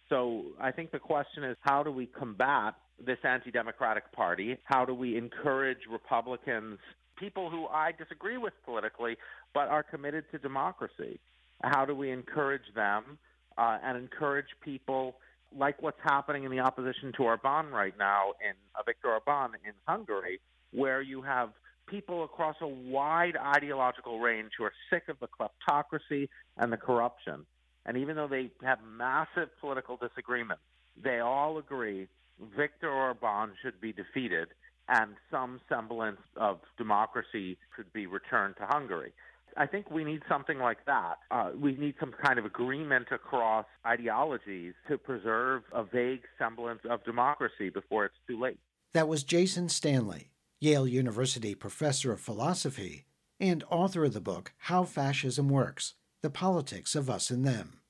So 0.09 0.45
I 0.61 0.73
think 0.73 0.91
the 0.91 0.99
question 0.99 1.45
is 1.45 1.57
how 1.61 1.83
do 1.83 1.91
we 1.91 2.07
combat 2.07 2.75
this 3.05 3.19
anti 3.25 3.51
democratic 3.51 4.11
party? 4.13 4.57
How 4.65 4.85
do 4.85 4.95
we 4.95 5.17
encourage 5.17 5.79
Republicans, 5.91 6.79
people 7.17 7.51
who 7.51 7.67
I 7.67 7.93
disagree 7.93 8.39
with 8.39 8.53
politically, 8.65 9.17
but 9.55 9.69
are 9.69 9.83
committed 9.83 10.25
to 10.33 10.39
democracy? 10.39 11.19
How 11.63 11.85
do 11.85 11.95
we 11.95 12.11
encourage 12.11 12.75
them 12.75 13.19
uh, 13.57 13.79
and 13.85 13.97
encourage 13.97 14.47
people 14.65 15.17
like 15.57 15.81
what's 15.83 16.01
happening 16.03 16.45
in 16.45 16.51
the 16.51 16.61
opposition 16.61 17.13
to 17.17 17.25
Orban 17.25 17.67
right 17.67 17.95
now 17.99 18.33
in 18.43 18.55
uh, 18.75 18.83
Viktor 18.85 19.09
Orban 19.09 19.53
in 19.67 19.73
Hungary, 19.87 20.41
where 20.73 21.03
you 21.03 21.23
have 21.23 21.51
people 21.87 22.25
across 22.25 22.57
a 22.61 22.67
wide 22.67 23.37
ideological 23.37 24.19
range 24.19 24.53
who 24.57 24.65
are 24.65 24.73
sick 24.91 25.05
of 25.09 25.17
the 25.21 25.29
kleptocracy 25.29 26.29
and 26.57 26.73
the 26.73 26.77
corruption. 26.77 27.45
And 27.85 27.97
even 27.97 28.17
though 28.17 28.29
they 28.29 28.51
have 28.63 28.79
massive 28.97 29.49
political 29.61 29.97
disagreements, 29.97 30.63
they 31.03 31.19
all 31.19 31.59
agree 31.59 32.09
Viktor 32.57 32.91
Orban 32.91 33.53
should 33.63 33.81
be 33.81 33.93
defeated 33.93 34.49
and 34.89 35.15
some 35.31 35.61
semblance 35.69 36.21
of 36.37 36.59
democracy 36.77 37.57
should 37.77 37.93
be 37.93 38.07
returned 38.07 38.57
to 38.57 38.67
Hungary. 38.67 39.13
I 39.57 39.67
think 39.67 39.91
we 39.91 40.05
need 40.05 40.23
something 40.29 40.59
like 40.59 40.85
that. 40.87 41.19
Uh, 41.31 41.51
we 41.59 41.77
need 41.77 41.95
some 42.01 42.13
kind 42.25 42.39
of 42.39 42.45
agreement 42.45 43.09
across 43.11 43.67
ideologies 43.87 44.73
to 44.89 44.97
preserve 44.97 45.63
a 45.73 45.85
vague 45.85 46.23
semblance 46.39 46.81
of 46.89 47.05
democracy 47.05 47.69
before 47.69 48.07
it's 48.07 48.15
too 48.27 48.41
late. 48.41 48.59
That 48.95 49.09
was 49.09 49.25
Jason 49.25 49.69
Stanley, 49.69 50.31
Yale 50.61 50.89
University 50.89 51.55
professor 51.55 52.13
of 52.13 52.21
philosophy 52.21 53.05
and 53.39 53.65
author 53.71 54.05
of 54.05 54.15
the 54.15 54.21
book 54.21 54.53
How 54.57 54.85
Fascism 54.85 55.49
Works 55.49 55.95
The 56.23 56.31
Politics 56.31 56.95
of 56.95 57.11
Us 57.11 57.31
and 57.31 57.45
Them. 57.45 57.81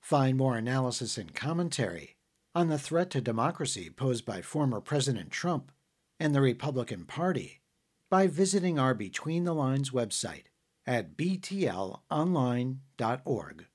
Find 0.00 0.36
more 0.36 0.56
analysis 0.56 1.18
and 1.18 1.34
commentary 1.34 2.16
on 2.54 2.68
the 2.68 2.78
threat 2.78 3.10
to 3.10 3.20
democracy 3.20 3.90
posed 3.90 4.26
by 4.26 4.42
former 4.42 4.80
President 4.80 5.30
Trump 5.30 5.72
and 6.20 6.34
the 6.34 6.40
Republican 6.40 7.04
Party 7.04 7.60
by 8.10 8.26
visiting 8.26 8.78
our 8.78 8.94
Between 8.94 9.44
the 9.44 9.54
Lines 9.54 9.90
website 9.90 10.44
at 10.86 11.16
btlonline.org. 11.16 13.66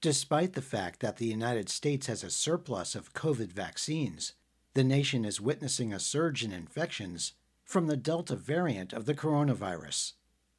Despite 0.00 0.52
the 0.52 0.62
fact 0.62 1.00
that 1.00 1.16
the 1.16 1.26
United 1.26 1.68
States 1.68 2.06
has 2.06 2.22
a 2.22 2.30
surplus 2.30 2.94
of 2.94 3.14
COVID 3.14 3.52
vaccines, 3.52 4.34
the 4.74 4.84
nation 4.84 5.24
is 5.24 5.40
witnessing 5.40 5.92
a 5.92 5.98
surge 5.98 6.44
in 6.44 6.52
infections 6.52 7.32
from 7.64 7.86
the 7.86 7.96
Delta 7.96 8.36
variant 8.36 8.92
of 8.92 9.06
the 9.06 9.14
coronavirus, 9.14 10.12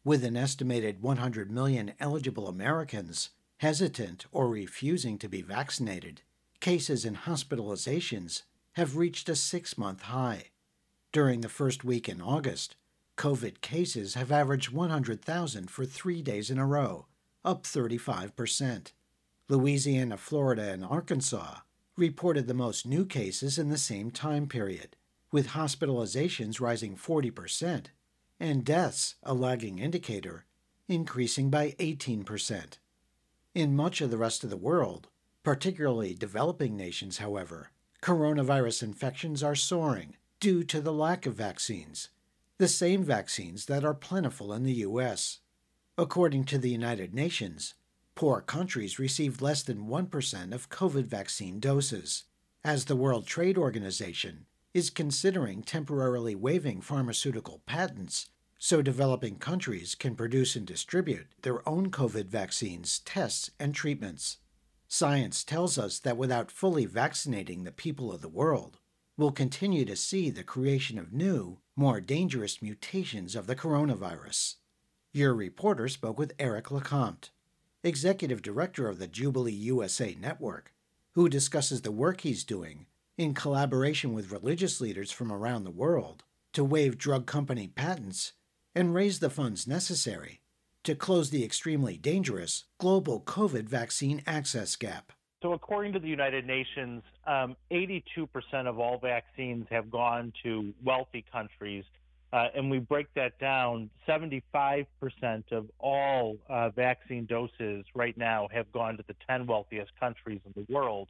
with 0.04 0.24
an 0.24 0.38
estimated 0.38 1.02
100 1.02 1.52
million 1.52 1.94
eligible 2.00 2.48
Americans 2.48 3.30
hesitant 3.58 4.26
or 4.32 4.48
refusing 4.48 5.18
to 5.18 5.28
be 5.28 5.42
vaccinated. 5.42 6.22
Cases 6.60 7.06
and 7.06 7.16
hospitalizations 7.16 8.44
have 8.74 8.98
reached 8.98 9.30
a 9.30 9.36
six 9.36 9.78
month 9.78 10.04
high. 10.04 10.46
During 11.14 11.42
the 11.42 11.50
first 11.50 11.86
week 11.86 12.10
in 12.10 12.22
August, 12.22 12.76
COVID 13.18 13.62
cases 13.62 14.16
have 14.16 14.32
averaged 14.32 14.72
100,000 14.72 15.72
for 15.72 15.86
three 15.86 16.22
days 16.22 16.50
in 16.50 16.58
a 16.58 16.66
row, 16.66 17.08
up 17.46 17.64
35%. 17.64 18.92
Louisiana, 19.48 20.18
Florida, 20.18 20.72
and 20.74 20.84
Arkansas 20.84 21.60
reported 21.96 22.48
the 22.48 22.54
most 22.54 22.86
new 22.86 23.06
cases 23.06 23.58
in 23.58 23.70
the 23.70 23.78
same 23.78 24.12
time 24.12 24.48
period, 24.48 24.96
with 25.32 25.50
hospitalizations 25.50 26.60
rising 26.60 26.96
40% 26.96 27.86
and 28.40 28.66
deaths, 28.66 29.16
a 29.24 29.34
lagging 29.34 29.80
indicator, 29.80 30.46
increasing 30.88 31.50
by 31.50 31.72
18%. 31.80 32.80
In 33.56 33.76
much 33.76 34.02
of 34.02 34.12
the 34.12 34.18
rest 34.18 34.44
of 34.44 34.50
the 34.50 34.58
world, 34.58 35.08
particularly 35.50 36.14
developing 36.14 36.78
nations, 36.78 37.18
however, 37.18 37.72
coronavirus 38.04 38.84
infections 38.84 39.42
are 39.42 39.56
soaring 39.56 40.16
due 40.40 40.64
to 40.64 40.80
the 40.80 40.94
lack 40.94 41.26
of 41.26 41.34
vaccines 41.34 42.10
the 42.60 42.68
same 42.68 43.04
vaccines 43.04 43.66
that 43.66 43.84
are 43.84 43.96
plentiful 43.96 44.54
in 44.54 44.62
the 44.62 44.86
U.S. 44.86 45.40
According 45.98 46.44
to 46.44 46.60
the 46.60 46.70
United 46.70 47.16
Nations, 47.16 47.74
poor 48.14 48.42
countries 48.42 49.00
received 49.00 49.42
less 49.42 49.64
than 49.64 49.88
1% 49.88 50.54
of 50.54 50.70
COVID 50.70 51.06
vaccine 51.06 51.60
doses, 51.60 52.26
as 52.64 52.86
the 52.86 52.96
World 52.96 53.26
Trade 53.26 53.58
Organization 53.58 54.46
is 54.76 54.92
considering 54.92 55.64
temporarily 55.64 56.36
waiving 56.36 56.80
pharmaceutical 56.80 57.64
patents 57.66 58.30
so 58.60 58.84
developing 58.84 59.38
countries 59.38 59.96
can 59.96 60.16
produce 60.16 60.56
and 60.56 60.68
distribute 60.68 61.26
their 61.42 61.68
own 61.68 61.90
COVID 61.90 62.28
vaccines, 62.28 63.00
tests, 63.00 63.50
and 63.60 63.74
treatments. 63.74 64.38
Science 64.92 65.44
tells 65.44 65.78
us 65.78 66.00
that 66.00 66.18
without 66.18 66.52
fully 66.52 66.84
vaccinating 66.84 67.64
the 67.64 67.72
people 67.72 68.12
of 68.12 68.22
the 68.22 68.28
world, 68.28 68.80
we'll 69.16 69.32
continue 69.32 69.86
to 69.86 69.96
see 69.96 70.32
the 70.32 70.44
creation 70.44 70.98
of 70.98 71.14
new, 71.14 71.60
more 71.76 72.02
dangerous 72.02 72.60
mutations 72.60 73.36
of 73.36 73.46
the 73.46 73.56
coronavirus. 73.56 74.56
Your 75.14 75.36
reporter 75.36 75.88
spoke 75.90 76.18
with 76.18 76.34
Eric 76.40 76.72
LeCompte, 76.72 77.30
executive 77.84 78.42
director 78.42 78.90
of 78.90 78.98
the 78.98 79.08
Jubilee 79.08 79.52
USA 79.52 80.18
Network, 80.20 80.74
who 81.12 81.30
discusses 81.30 81.84
the 81.84 81.92
work 81.92 82.22
he's 82.22 82.44
doing 82.44 82.88
in 83.16 83.36
collaboration 83.36 84.14
with 84.14 84.32
religious 84.32 84.82
leaders 84.82 85.12
from 85.12 85.32
around 85.32 85.66
the 85.66 85.72
world, 85.72 86.24
to 86.54 86.64
waive 86.64 86.98
drug 86.98 87.28
company 87.28 87.68
patents 87.68 88.34
and 88.74 88.96
raise 88.96 89.20
the 89.20 89.30
funds 89.30 89.68
necessary 89.68 90.42
to 90.84 90.96
close 90.96 91.30
the 91.30 91.44
extremely 91.44 91.98
dangerous 91.98 92.66
global 92.80 93.22
COVID 93.22 93.64
vaccine 93.64 94.22
access 94.26 94.76
gap. 94.76 95.12
So, 95.42 95.54
according 95.54 95.94
to 95.94 96.00
the 96.00 96.08
United 96.08 96.46
Nations, 96.46 97.02
um, 97.26 97.56
82% 97.72 98.28
of 98.68 98.78
all 98.78 98.98
vaccines 98.98 99.68
have 99.70 99.90
gone 99.90 100.34
to 100.44 100.74
wealthy 100.84 101.24
countries. 101.32 101.86
Uh, 102.32 102.48
and 102.56 102.70
we 102.70 102.78
break 102.78 103.08
that 103.16 103.40
down 103.40 103.90
75% 104.08 104.86
of 105.52 105.66
all 105.80 106.38
uh, 106.48 106.70
vaccine 106.70 107.26
doses 107.26 107.86
right 107.96 108.16
now 108.18 108.48
have 108.54 108.72
gone 108.72 108.98
to 108.98 109.04
the 109.08 109.16
10 109.28 109.48
wealthiest 109.48 109.92
countries 110.00 110.40
in 110.46 110.54
the 110.56 110.72
world, 110.72 111.08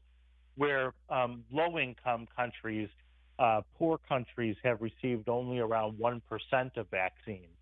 where 0.56 0.94
um, 1.10 1.44
low 1.52 1.78
income 1.78 2.26
countries, 2.34 2.88
uh, 3.38 3.62
poor 3.78 3.98
countries 4.08 4.56
have 4.64 4.80
received 4.82 5.28
only 5.28 5.60
around 5.60 5.98
1% 6.00 6.22
of 6.78 6.88
vaccines. 6.90 7.59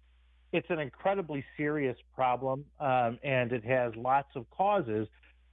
It's 0.53 0.69
an 0.69 0.79
incredibly 0.79 1.43
serious 1.57 1.97
problem, 2.15 2.65
um, 2.79 3.19
and 3.23 3.51
it 3.51 3.65
has 3.65 3.93
lots 3.95 4.29
of 4.35 4.49
causes. 4.49 5.07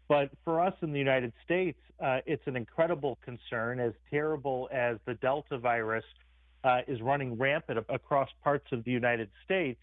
But 0.08 0.30
for 0.44 0.60
us 0.60 0.74
in 0.82 0.92
the 0.92 0.98
United 0.98 1.32
States, 1.44 1.78
uh, 2.02 2.20
it's 2.26 2.46
an 2.46 2.56
incredible 2.56 3.18
concern, 3.24 3.80
as 3.80 3.92
terrible 4.10 4.68
as 4.72 4.98
the 5.06 5.14
Delta 5.14 5.58
virus 5.58 6.04
uh, 6.62 6.80
is 6.86 7.00
running 7.00 7.36
rampant 7.36 7.84
across 7.88 8.28
parts 8.42 8.66
of 8.72 8.84
the 8.84 8.90
United 8.90 9.30
States. 9.44 9.80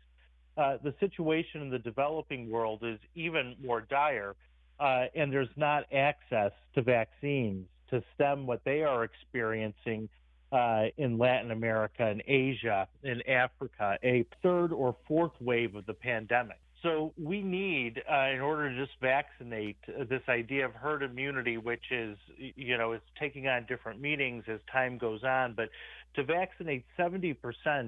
Uh, 0.57 0.77
the 0.83 0.93
situation 0.99 1.61
in 1.61 1.69
the 1.69 1.79
developing 1.79 2.49
world 2.49 2.79
is 2.83 2.99
even 3.15 3.55
more 3.63 3.81
dire, 3.81 4.35
uh, 4.79 5.05
and 5.15 5.31
there's 5.31 5.55
not 5.55 5.91
access 5.93 6.51
to 6.75 6.81
vaccines 6.81 7.65
to 7.89 8.03
stem 8.15 8.47
what 8.47 8.61
they 8.63 8.83
are 8.83 9.03
experiencing 9.03 10.09
uh, 10.51 10.85
in 10.97 11.17
Latin 11.17 11.51
America 11.51 12.05
and 12.05 12.21
Asia 12.27 12.87
and 13.03 13.27
Africa, 13.27 13.97
a 14.03 14.25
third 14.43 14.71
or 14.73 14.95
fourth 15.07 15.31
wave 15.39 15.75
of 15.75 15.85
the 15.85 15.93
pandemic. 15.93 16.57
So 16.83 17.13
we 17.21 17.41
need, 17.41 18.01
uh, 18.11 18.29
in 18.33 18.41
order 18.41 18.69
to 18.69 18.85
just 18.85 18.99
vaccinate, 18.99 19.77
uh, 19.87 20.03
this 20.09 20.23
idea 20.27 20.65
of 20.65 20.73
herd 20.73 21.03
immunity, 21.03 21.57
which 21.57 21.91
is, 21.91 22.17
you 22.37 22.77
know, 22.77 22.93
it's 22.93 23.05
taking 23.19 23.47
on 23.47 23.65
different 23.67 24.01
meanings 24.01 24.45
as 24.47 24.59
time 24.71 24.97
goes 24.97 25.23
on. 25.23 25.53
But 25.53 25.69
to 26.15 26.23
vaccinate 26.23 26.85
70% 26.97 27.35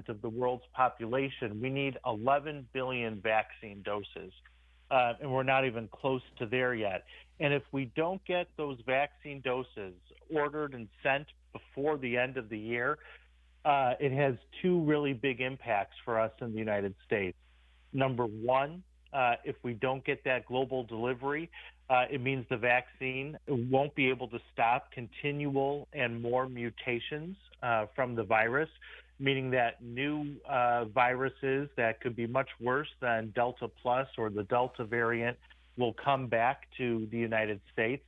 of 0.08 0.22
the 0.22 0.28
world's 0.28 0.64
population, 0.74 1.60
we 1.60 1.70
need 1.70 1.98
11 2.06 2.68
billion 2.72 3.20
vaccine 3.20 3.82
doses. 3.82 4.32
Uh, 4.90 5.14
and 5.20 5.32
we're 5.32 5.42
not 5.42 5.66
even 5.66 5.88
close 5.88 6.22
to 6.38 6.46
there 6.46 6.74
yet. 6.74 7.04
And 7.40 7.52
if 7.52 7.62
we 7.72 7.90
don't 7.96 8.24
get 8.24 8.48
those 8.56 8.78
vaccine 8.86 9.40
doses 9.40 9.94
ordered 10.32 10.74
and 10.74 10.88
sent 11.02 11.26
before 11.52 11.96
the 11.96 12.16
end 12.16 12.36
of 12.36 12.48
the 12.48 12.58
year, 12.58 12.98
uh, 13.64 13.94
it 13.98 14.12
has 14.12 14.34
two 14.62 14.80
really 14.82 15.12
big 15.12 15.40
impacts 15.40 15.96
for 16.04 16.20
us 16.20 16.30
in 16.40 16.52
the 16.52 16.58
United 16.58 16.94
States. 17.06 17.36
Number 17.92 18.24
one, 18.26 18.82
uh, 19.12 19.34
if 19.44 19.56
we 19.62 19.74
don't 19.74 20.04
get 20.04 20.22
that 20.24 20.46
global 20.46 20.82
delivery, 20.84 21.50
uh, 21.88 22.04
it 22.10 22.20
means 22.20 22.44
the 22.50 22.56
vaccine 22.56 23.38
won't 23.46 23.94
be 23.94 24.08
able 24.08 24.28
to 24.28 24.38
stop 24.52 24.90
continual 24.92 25.86
and 25.92 26.20
more 26.20 26.48
mutations 26.48 27.36
uh, 27.62 27.86
from 27.94 28.14
the 28.14 28.22
virus, 28.22 28.68
meaning 29.18 29.50
that 29.50 29.82
new 29.82 30.34
uh, 30.48 30.86
viruses 30.86 31.68
that 31.76 32.00
could 32.00 32.16
be 32.16 32.26
much 32.26 32.48
worse 32.60 32.88
than 33.00 33.32
Delta 33.34 33.68
Plus 33.68 34.08
or 34.18 34.30
the 34.30 34.44
Delta 34.44 34.84
variant 34.84 35.36
will 35.76 35.92
come 35.92 36.26
back 36.28 36.68
to 36.78 37.08
the 37.10 37.18
United 37.18 37.60
States. 37.72 38.04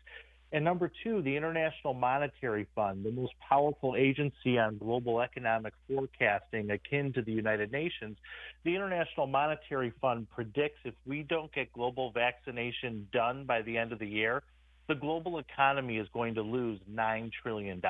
And 0.53 0.65
number 0.65 0.91
two, 1.03 1.23
the 1.23 1.37
International 1.37 1.93
Monetary 1.93 2.67
Fund, 2.75 3.05
the 3.05 3.11
most 3.11 3.33
powerful 3.49 3.97
agency 3.97 4.59
on 4.59 4.79
global 4.79 5.21
economic 5.21 5.75
forecasting 5.89 6.71
akin 6.71 7.13
to 7.15 7.23
the 7.23 7.33
United 7.33 7.73
Nations, 7.73 8.17
the 8.65 8.75
International 8.75 9.27
Monetary 9.27 9.93
Fund 10.01 10.29
predicts 10.31 10.79
if 10.85 10.95
we 11.05 11.25
don't 11.25 11.53
get 11.53 11.73
global 11.73 12.13
vaccination 12.13 13.09
done 13.13 13.45
by 13.45 13.63
the 13.63 13.77
end 13.77 13.93
of 13.93 13.99
the 13.99 14.07
year, 14.07 14.43
the 14.89 14.95
global 14.95 15.39
economy 15.39 15.99
is 15.99 16.07
going 16.13 16.35
to 16.37 16.43
lose 16.43 16.79
$9 16.91 17.31
trillion. 17.43 17.83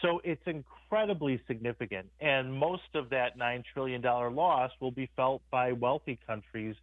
So 0.00 0.20
it's 0.24 0.42
incredibly 0.46 1.40
significant. 1.46 2.06
And 2.20 2.52
most 2.52 2.94
of 2.94 3.10
that 3.10 3.38
$9 3.38 3.64
trillion 3.72 4.02
loss 4.02 4.70
will 4.80 4.90
be 4.90 5.10
felt 5.14 5.42
by 5.50 5.72
wealthy 5.72 6.18
countries 6.26 6.74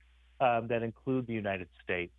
um, 0.42 0.68
that 0.68 0.84
include 0.84 1.28
the 1.28 1.34
United 1.34 1.70
States. 1.84 2.12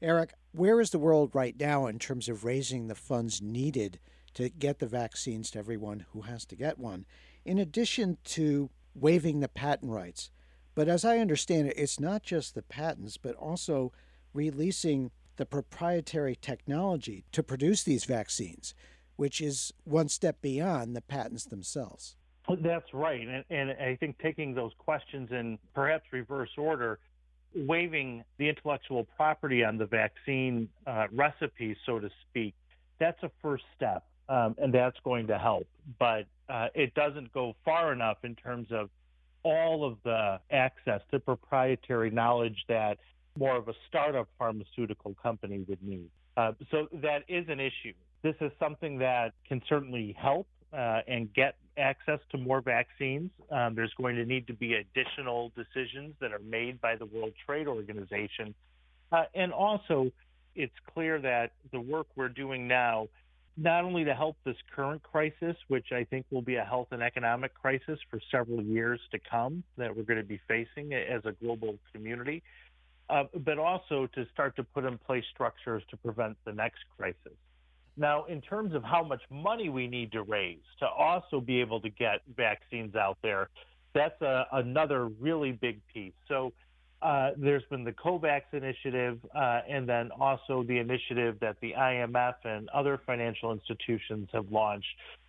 Eric, 0.00 0.32
where 0.52 0.80
is 0.80 0.90
the 0.90 0.98
world 0.98 1.30
right 1.34 1.54
now 1.58 1.86
in 1.86 1.98
terms 1.98 2.28
of 2.28 2.44
raising 2.44 2.88
the 2.88 2.94
funds 2.94 3.42
needed 3.42 4.00
to 4.34 4.48
get 4.48 4.78
the 4.78 4.86
vaccines 4.86 5.50
to 5.50 5.58
everyone 5.58 6.06
who 6.12 6.22
has 6.22 6.44
to 6.46 6.56
get 6.56 6.78
one, 6.78 7.04
in 7.44 7.58
addition 7.58 8.16
to 8.24 8.70
waiving 8.94 9.40
the 9.40 9.48
patent 9.48 9.92
rights? 9.92 10.30
But 10.74 10.88
as 10.88 11.04
I 11.04 11.18
understand 11.18 11.68
it, 11.68 11.74
it's 11.76 11.98
not 11.98 12.22
just 12.22 12.54
the 12.54 12.62
patents, 12.62 13.16
but 13.16 13.34
also 13.34 13.92
releasing 14.32 15.10
the 15.36 15.46
proprietary 15.46 16.36
technology 16.40 17.24
to 17.32 17.42
produce 17.42 17.82
these 17.82 18.04
vaccines, 18.04 18.74
which 19.16 19.40
is 19.40 19.72
one 19.84 20.08
step 20.08 20.40
beyond 20.40 20.94
the 20.94 21.00
patents 21.00 21.44
themselves. 21.44 22.16
That's 22.60 22.94
right. 22.94 23.20
And, 23.20 23.44
and 23.50 23.70
I 23.72 23.96
think 23.96 24.18
taking 24.18 24.54
those 24.54 24.72
questions 24.78 25.30
in 25.32 25.58
perhaps 25.74 26.04
reverse 26.12 26.50
order, 26.56 26.98
waiving 27.54 28.24
the 28.38 28.48
intellectual 28.48 29.04
property 29.16 29.64
on 29.64 29.78
the 29.78 29.86
vaccine 29.86 30.68
uh, 30.86 31.06
recipe, 31.12 31.76
so 31.86 31.98
to 31.98 32.10
speak, 32.28 32.54
that's 32.98 33.22
a 33.22 33.30
first 33.42 33.64
step, 33.76 34.04
um, 34.28 34.54
and 34.58 34.72
that's 34.72 34.98
going 35.04 35.26
to 35.28 35.38
help. 35.38 35.66
But 35.98 36.26
uh, 36.48 36.68
it 36.74 36.94
doesn't 36.94 37.32
go 37.32 37.54
far 37.64 37.92
enough 37.92 38.18
in 38.24 38.34
terms 38.34 38.68
of 38.70 38.90
all 39.42 39.84
of 39.84 39.98
the 40.04 40.40
access 40.50 41.00
to 41.10 41.20
proprietary 41.20 42.10
knowledge 42.10 42.64
that 42.68 42.98
more 43.38 43.56
of 43.56 43.68
a 43.68 43.74
startup 43.88 44.28
pharmaceutical 44.38 45.14
company 45.22 45.64
would 45.68 45.82
need. 45.82 46.10
Uh, 46.36 46.52
so 46.70 46.88
that 46.92 47.22
is 47.28 47.46
an 47.48 47.60
issue. 47.60 47.92
This 48.22 48.34
is 48.40 48.50
something 48.58 48.98
that 48.98 49.32
can 49.46 49.62
certainly 49.68 50.16
help 50.18 50.48
uh, 50.72 51.00
and 51.06 51.32
get 51.32 51.56
access 51.78 52.20
to 52.30 52.38
more 52.38 52.60
vaccines. 52.60 53.30
Um, 53.50 53.74
there's 53.74 53.92
going 53.96 54.16
to 54.16 54.24
need 54.24 54.46
to 54.48 54.54
be 54.54 54.74
additional 54.74 55.52
decisions 55.56 56.14
that 56.20 56.32
are 56.32 56.40
made 56.40 56.80
by 56.80 56.96
the 56.96 57.06
World 57.06 57.32
Trade 57.46 57.68
Organization. 57.68 58.54
Uh, 59.10 59.24
and 59.34 59.52
also, 59.52 60.10
it's 60.54 60.74
clear 60.92 61.20
that 61.20 61.52
the 61.72 61.80
work 61.80 62.06
we're 62.16 62.28
doing 62.28 62.68
now, 62.68 63.08
not 63.56 63.84
only 63.84 64.04
to 64.04 64.14
help 64.14 64.36
this 64.44 64.56
current 64.74 65.02
crisis, 65.02 65.56
which 65.68 65.86
I 65.92 66.04
think 66.04 66.26
will 66.30 66.42
be 66.42 66.56
a 66.56 66.64
health 66.64 66.88
and 66.90 67.02
economic 67.02 67.54
crisis 67.54 67.98
for 68.10 68.20
several 68.30 68.62
years 68.62 69.00
to 69.12 69.18
come 69.18 69.62
that 69.76 69.96
we're 69.96 70.02
going 70.02 70.20
to 70.20 70.26
be 70.26 70.40
facing 70.46 70.94
as 70.94 71.24
a 71.24 71.32
global 71.32 71.78
community, 71.92 72.42
uh, 73.08 73.24
but 73.34 73.58
also 73.58 74.06
to 74.14 74.26
start 74.32 74.56
to 74.56 74.64
put 74.64 74.84
in 74.84 74.98
place 74.98 75.24
structures 75.32 75.82
to 75.90 75.96
prevent 75.96 76.36
the 76.44 76.52
next 76.52 76.80
crisis. 76.96 77.36
Now, 77.98 78.24
in 78.26 78.40
terms 78.40 78.74
of 78.74 78.84
how 78.84 79.02
much 79.02 79.22
money 79.30 79.68
we 79.68 79.88
need 79.88 80.12
to 80.12 80.22
raise 80.22 80.58
to 80.78 80.86
also 80.86 81.40
be 81.40 81.60
able 81.60 81.80
to 81.80 81.90
get 81.90 82.20
vaccines 82.36 82.94
out 82.94 83.18
there, 83.22 83.48
that's 83.94 84.20
a, 84.22 84.46
another 84.52 85.06
really 85.06 85.52
big 85.52 85.80
piece. 85.92 86.12
So, 86.28 86.52
uh, 87.00 87.30
there's 87.36 87.62
been 87.70 87.84
the 87.84 87.92
COVAX 87.92 88.42
initiative, 88.52 89.20
uh, 89.34 89.60
and 89.68 89.88
then 89.88 90.10
also 90.18 90.64
the 90.64 90.78
initiative 90.78 91.38
that 91.40 91.56
the 91.60 91.72
IMF 91.72 92.34
and 92.44 92.68
other 92.70 93.00
financial 93.06 93.52
institutions 93.52 94.28
have 94.32 94.50
launched 94.50 94.86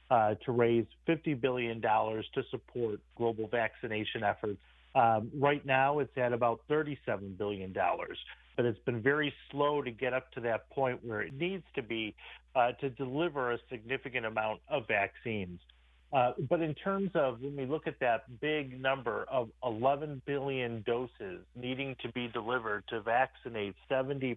uh, 0.10 0.34
to 0.46 0.52
raise 0.52 0.86
$50 1.08 1.40
billion 1.40 1.80
to 1.80 2.22
support 2.50 3.00
global 3.16 3.48
vaccination 3.48 4.24
efforts. 4.24 4.58
Um, 4.96 5.30
right 5.36 5.64
now, 5.64 6.00
it's 6.00 6.18
at 6.18 6.34
about 6.34 6.62
$37 6.70 7.38
billion 7.38 7.72
but 8.60 8.66
it's 8.66 8.80
been 8.80 9.02
very 9.02 9.34
slow 9.50 9.82
to 9.82 9.90
get 9.90 10.14
up 10.14 10.30
to 10.34 10.42
that 10.42 10.70
point 10.72 11.00
where 11.06 11.22
it 11.22 11.34
needs 11.34 11.64
to 11.74 11.82
be 11.82 12.14
uh, 12.58 12.74
to 12.74 12.90
deliver 12.90 13.54
a 13.54 13.58
significant 13.70 14.26
amount 14.26 14.60
of 14.68 14.86
vaccines. 14.86 15.62
Uh, 16.12 16.34
but 16.50 16.60
in 16.60 16.76
terms 16.76 17.10
of 17.16 17.40
when 17.40 17.56
we 17.56 17.66
look 17.66 17.88
at 17.88 17.98
that 18.02 18.24
big 18.42 18.82
number 18.82 19.26
of 19.32 19.48
11 19.64 20.22
billion 20.26 20.84
doses 20.86 21.40
needing 21.56 21.96
to 22.02 22.12
be 22.12 22.28
delivered 22.28 22.84
to 22.90 23.00
vaccinate 23.00 23.76
70% 23.90 24.36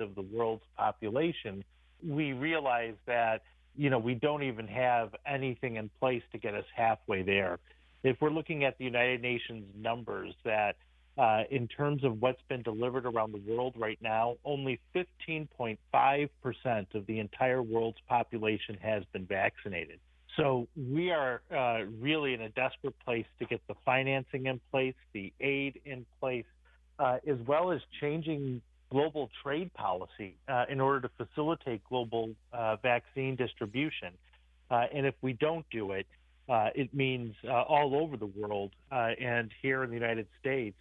of 0.00 0.14
the 0.14 0.22
world's 0.30 0.64
population, 0.76 1.64
we 2.06 2.34
realize 2.34 2.96
that 3.06 3.40
you 3.74 3.88
know 3.88 3.98
we 3.98 4.12
don't 4.12 4.42
even 4.42 4.68
have 4.68 5.14
anything 5.26 5.76
in 5.76 5.88
place 5.98 6.22
to 6.32 6.36
get 6.36 6.52
us 6.52 6.66
halfway 6.76 7.22
there. 7.22 7.58
If 8.02 8.18
we're 8.20 8.28
looking 8.28 8.64
at 8.64 8.76
the 8.76 8.84
United 8.84 9.22
Nations 9.22 9.64
numbers 9.74 10.34
that 10.44 10.76
uh, 11.18 11.44
in 11.50 11.66
terms 11.66 12.04
of 12.04 12.20
what's 12.20 12.42
been 12.48 12.62
delivered 12.62 13.06
around 13.06 13.32
the 13.32 13.40
world 13.50 13.74
right 13.76 13.98
now, 14.02 14.36
only 14.44 14.78
15.5% 14.94 15.78
of 16.94 17.06
the 17.06 17.18
entire 17.18 17.62
world's 17.62 17.98
population 18.08 18.76
has 18.82 19.02
been 19.12 19.24
vaccinated. 19.24 19.98
So 20.36 20.68
we 20.76 21.10
are 21.10 21.40
uh, 21.50 21.84
really 22.00 22.34
in 22.34 22.42
a 22.42 22.50
desperate 22.50 22.98
place 23.04 23.24
to 23.38 23.46
get 23.46 23.60
the 23.68 23.74
financing 23.86 24.46
in 24.46 24.60
place, 24.70 24.94
the 25.14 25.32
aid 25.40 25.80
in 25.86 26.04
place, 26.20 26.44
uh, 26.98 27.16
as 27.26 27.38
well 27.46 27.72
as 27.72 27.80
changing 28.00 28.60
global 28.90 29.30
trade 29.42 29.72
policy 29.72 30.36
uh, 30.48 30.66
in 30.68 30.80
order 30.80 31.08
to 31.08 31.26
facilitate 31.26 31.82
global 31.88 32.32
uh, 32.52 32.76
vaccine 32.76 33.36
distribution. 33.36 34.12
Uh, 34.70 34.84
and 34.94 35.06
if 35.06 35.14
we 35.22 35.32
don't 35.32 35.64
do 35.70 35.92
it, 35.92 36.06
it 36.48 36.92
means 36.94 37.34
all 37.48 37.96
over 37.96 38.16
the 38.16 38.26
world 38.26 38.72
and 38.90 39.50
here 39.62 39.82
in 39.82 39.90
the 39.90 39.96
United 39.96 40.26
States, 40.38 40.76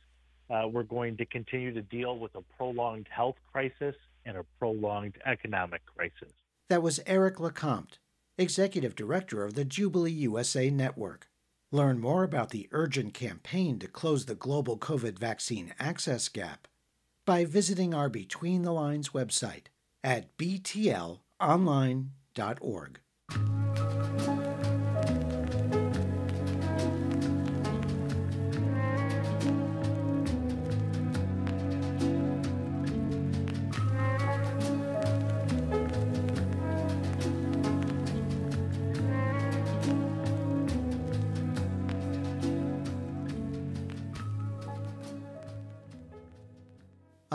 Uh, 0.50 0.68
we're 0.72 0.84
going 0.84 1.18
to 1.18 1.26
continue 1.26 1.74
to 1.74 1.82
deal 1.82 2.18
with 2.18 2.34
a 2.36 2.42
prolonged 2.58 3.08
health 3.10 3.36
crisis 3.52 3.96
and 4.26 4.38
a 4.38 4.46
prolonged 4.60 5.18
economic 5.26 5.82
crisis. 5.86 6.32
That 6.70 6.84
was 6.84 7.00
Eric 7.06 7.36
LeCompte, 7.38 8.00
Executive 8.38 8.96
Director 8.96 9.44
of 9.44 9.56
the 9.56 9.66
Jubilee 9.66 10.12
USA 10.12 10.70
Network. 10.70 11.28
Learn 11.72 12.00
more 12.00 12.24
about 12.24 12.52
the 12.52 12.70
urgent 12.72 13.14
campaign 13.14 13.80
to 13.80 13.88
close 13.88 14.26
the 14.26 14.36
global 14.36 14.78
COVID 14.78 15.20
vaccine 15.20 15.74
access 15.80 16.30
gap 16.30 16.68
by 17.26 17.46
visiting 17.46 17.94
our 17.94 18.10
Between 18.10 18.62
the 18.62 18.72
Lines 18.72 19.10
website 19.10 19.66
at 20.04 20.38
btlonline.org. 20.38 23.00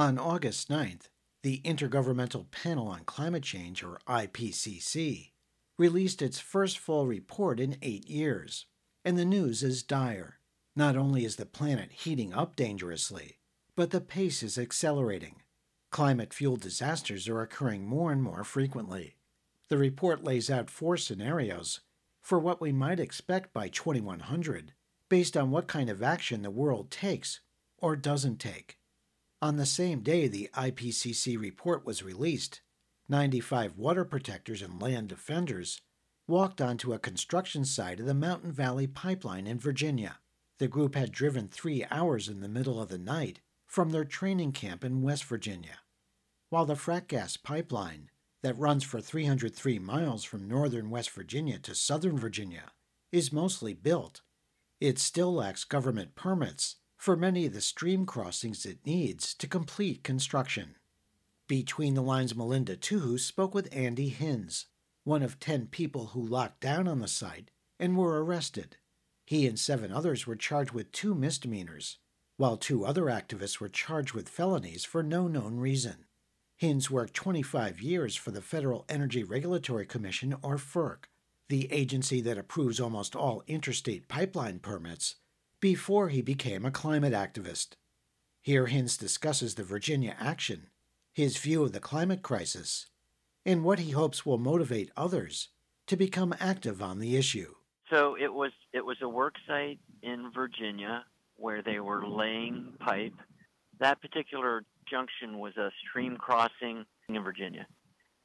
On 0.01 0.19
August 0.19 0.71
9th, 0.71 1.11
the 1.43 1.61
Intergovernmental 1.63 2.51
Panel 2.51 2.89
on 2.89 3.05
Climate 3.05 3.43
Change, 3.43 3.85
or 3.85 4.01
IPCC, 4.09 5.33
released 5.77 6.23
its 6.23 6.41
first 6.41 6.79
full 6.79 7.07
report 7.07 7.61
in 7.61 7.77
eight 7.83 8.09
years. 8.09 8.65
And 9.05 9.19
the 9.19 9.27
news 9.27 9.63
is 9.63 9.83
dire. 9.83 10.39
Not 10.75 10.97
only 10.97 11.27
is 11.27 11.37
the 11.37 11.45
planet 11.45 11.93
heating 11.93 12.33
up 12.33 12.57
dangerously, 12.57 13.41
but 13.77 13.91
the 13.91 14.01
pace 14.01 14.43
is 14.43 14.57
accelerating. 14.57 15.43
Climate 15.91 16.33
fueled 16.33 16.63
disasters 16.63 17.29
are 17.29 17.43
occurring 17.43 17.87
more 17.87 18.11
and 18.11 18.23
more 18.23 18.43
frequently. 18.43 19.17
The 19.69 19.77
report 19.77 20.25
lays 20.25 20.49
out 20.49 20.71
four 20.71 20.97
scenarios 20.97 21.81
for 22.23 22.39
what 22.39 22.59
we 22.59 22.73
might 22.73 23.01
expect 23.01 23.53
by 23.53 23.69
2100, 23.69 24.73
based 25.11 25.37
on 25.37 25.51
what 25.51 25.69
kind 25.69 25.91
of 25.91 26.03
action 26.03 26.41
the 26.41 26.51
world 26.51 26.91
takes 26.91 27.41
or 27.77 27.97
doesn't 27.97 28.39
take. 28.39 28.80
On 29.43 29.57
the 29.57 29.67
same 29.67 30.01
day 30.01 30.29
the 30.29 30.51
IPCC 30.55 31.39
report 31.41 31.87
was 31.87 32.03
released, 32.03 32.61
95 33.09 33.79
water 33.79 34.05
protectors 34.05 34.61
and 34.61 34.81
land 34.81 35.09
defenders 35.09 35.81
walked 36.27 36.61
onto 36.61 36.93
a 36.93 36.99
construction 36.99 37.65
site 37.65 38.01
of 38.01 38.07
the 38.07 38.15
Mountain 38.15 38.53
Valley 38.53 38.87
Pipeline 38.87 39.47
in 39.47 39.59
Virginia. 39.59 40.19
The 40.59 40.69
group 40.69 40.95
had 40.95 41.11
driven 41.11 41.49
three 41.49 41.87
hours 41.91 42.29
in 42.29 42.41
the 42.41 42.49
middle 42.49 42.81
of 42.81 42.91
the 42.91 42.99
night 42.99 43.41
from 43.67 43.91
their 43.91 44.05
training 44.05 44.53
camp 44.53 44.85
in 44.85 45.01
West 45.01 45.25
Virginia. 45.25 45.79
While 46.51 46.67
the 46.67 46.75
frack 46.75 47.09
gas 47.09 47.39
pipeline, 47.39 48.11
that 48.43 48.59
runs 48.59 48.85
for 48.85 49.01
303 49.01 49.79
miles 49.79 50.23
from 50.23 50.49
northern 50.49 50.91
West 50.91 51.11
Virginia 51.11 51.59
to 51.61 51.75
southern 51.75 52.19
Virginia, 52.19 52.73
is 53.11 53.33
mostly 53.33 53.73
built, 53.73 54.21
it 54.81 54.99
still 54.99 55.33
lacks 55.33 55.65
government 55.65 56.15
permits 56.15 56.77
for 57.01 57.17
many 57.17 57.47
of 57.47 57.55
the 57.55 57.63
stream 57.63 58.05
crossings 58.05 58.67
it 58.67 58.85
needs 58.85 59.33
to 59.33 59.47
complete 59.47 60.05
construction. 60.05 60.75
Between 61.49 61.95
the 61.95 62.03
Lines 62.03 62.37
Melinda 62.37 62.77
Tuhus 62.77 63.21
spoke 63.21 63.55
with 63.55 63.75
Andy 63.75 64.11
Hinz, 64.11 64.67
one 65.05 65.23
of 65.23 65.41
10 65.41 65.69
people 65.69 66.09
who 66.09 66.21
locked 66.21 66.61
down 66.61 66.87
on 66.87 66.99
the 66.99 67.09
site 67.09 67.51
and 67.79 67.97
were 67.97 68.23
arrested. 68.23 68.77
He 69.25 69.47
and 69.47 69.59
seven 69.59 69.91
others 69.91 70.27
were 70.27 70.37
charged 70.37 70.73
with 70.73 70.93
two 70.93 71.15
misdemeanors, 71.15 71.97
while 72.37 72.59
two 72.59 72.85
other 72.85 73.05
activists 73.05 73.61
were 73.61 73.71
charged 73.71 74.13
with 74.13 74.29
felonies 74.29 74.85
for 74.85 75.03
no 75.03 75.27
known 75.27 75.57
reason. 75.57 76.05
Hinz 76.59 76.91
worked 76.91 77.15
25 77.15 77.81
years 77.81 78.15
for 78.15 78.31
the 78.31 78.43
Federal 78.43 78.85
Energy 78.91 79.25
Regulatory 79.25 79.87
Commission, 79.87 80.37
or 80.43 80.59
FERC, 80.59 81.05
the 81.49 81.73
agency 81.73 82.21
that 82.21 82.37
approves 82.37 82.79
almost 82.79 83.17
all 83.17 83.43
interstate 83.47 84.07
pipeline 84.07 84.59
permits 84.59 85.15
before 85.61 86.09
he 86.09 86.23
became 86.23 86.65
a 86.65 86.71
climate 86.71 87.13
activist. 87.13 87.75
Here 88.41 88.67
Hinz 88.67 88.97
discusses 88.97 89.55
the 89.55 89.63
Virginia 89.63 90.17
action, 90.19 90.69
his 91.13 91.37
view 91.37 91.63
of 91.63 91.73
the 91.73 91.81
climate 91.81 92.23
crisis, 92.23 92.87
and 93.45 93.63
what 93.63 93.79
he 93.79 93.91
hopes 93.91 94.25
will 94.25 94.39
motivate 94.39 94.91
others 94.97 95.49
to 95.87 95.97
become 95.97 96.35
active 96.41 96.83
on 96.83 96.99
the 96.99 97.17
issue. 97.17 97.55
So 97.91 98.17
it 98.19 98.33
was 98.33 98.53
it 98.73 98.85
was 98.85 98.97
a 99.03 99.09
work 99.09 99.35
site 99.47 99.81
in 100.03 100.31
Virginia 100.35 101.05
where 101.37 101.63
they 101.63 101.81
were 101.81 102.07
laying 102.07 102.73
pipe. 102.79 103.15
That 103.81 104.01
particular 104.01 104.65
junction 104.89 105.39
was 105.39 105.57
a 105.57 105.71
stream 105.89 106.17
crossing 106.17 106.85
in 107.09 107.23
Virginia. 107.23 107.67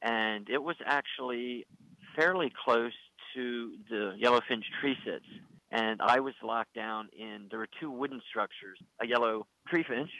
And 0.02 0.48
it 0.48 0.62
was 0.62 0.76
actually 0.84 1.66
fairly 2.14 2.52
close 2.64 2.92
to 3.34 3.72
the 3.90 4.12
yellowfinch 4.22 4.64
tree 4.80 4.96
sits 5.04 5.24
and 5.76 6.00
I 6.00 6.20
was 6.20 6.32
locked 6.42 6.74
down 6.74 7.08
in. 7.16 7.48
There 7.50 7.58
were 7.58 7.68
two 7.78 7.90
wooden 7.90 8.22
structures, 8.30 8.78
a 9.00 9.06
yellow 9.06 9.46
tree 9.68 9.84
finch, 9.86 10.10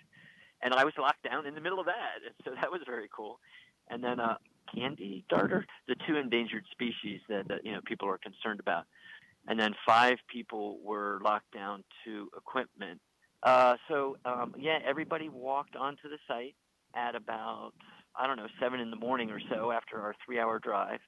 and 0.62 0.74
I 0.74 0.84
was 0.84 0.92
locked 0.98 1.22
down 1.22 1.46
in 1.46 1.54
the 1.54 1.62
middle 1.62 1.80
of 1.80 1.86
that. 1.86 2.20
And 2.24 2.34
so 2.44 2.50
that 2.60 2.70
was 2.70 2.82
very 2.84 3.08
cool. 3.14 3.40
And 3.88 4.04
then 4.04 4.20
uh, 4.20 4.36
candy 4.74 5.24
darter, 5.30 5.64
the 5.88 5.96
two 6.06 6.16
endangered 6.16 6.64
species 6.70 7.20
that, 7.30 7.48
that 7.48 7.64
you 7.64 7.72
know 7.72 7.80
people 7.86 8.06
are 8.08 8.18
concerned 8.18 8.60
about. 8.60 8.84
And 9.48 9.58
then 9.58 9.74
five 9.86 10.16
people 10.28 10.78
were 10.84 11.20
locked 11.24 11.52
down 11.54 11.84
to 12.04 12.28
equipment. 12.36 13.00
Uh, 13.42 13.76
so 13.88 14.18
um, 14.26 14.54
yeah, 14.58 14.78
everybody 14.86 15.30
walked 15.30 15.74
onto 15.74 16.10
the 16.10 16.18
site 16.28 16.56
at 16.94 17.14
about 17.14 17.72
I 18.14 18.26
don't 18.26 18.36
know 18.36 18.48
seven 18.60 18.80
in 18.80 18.90
the 18.90 18.96
morning 18.96 19.30
or 19.30 19.40
so 19.50 19.72
after 19.72 20.02
our 20.02 20.14
three-hour 20.24 20.58
drive 20.58 21.00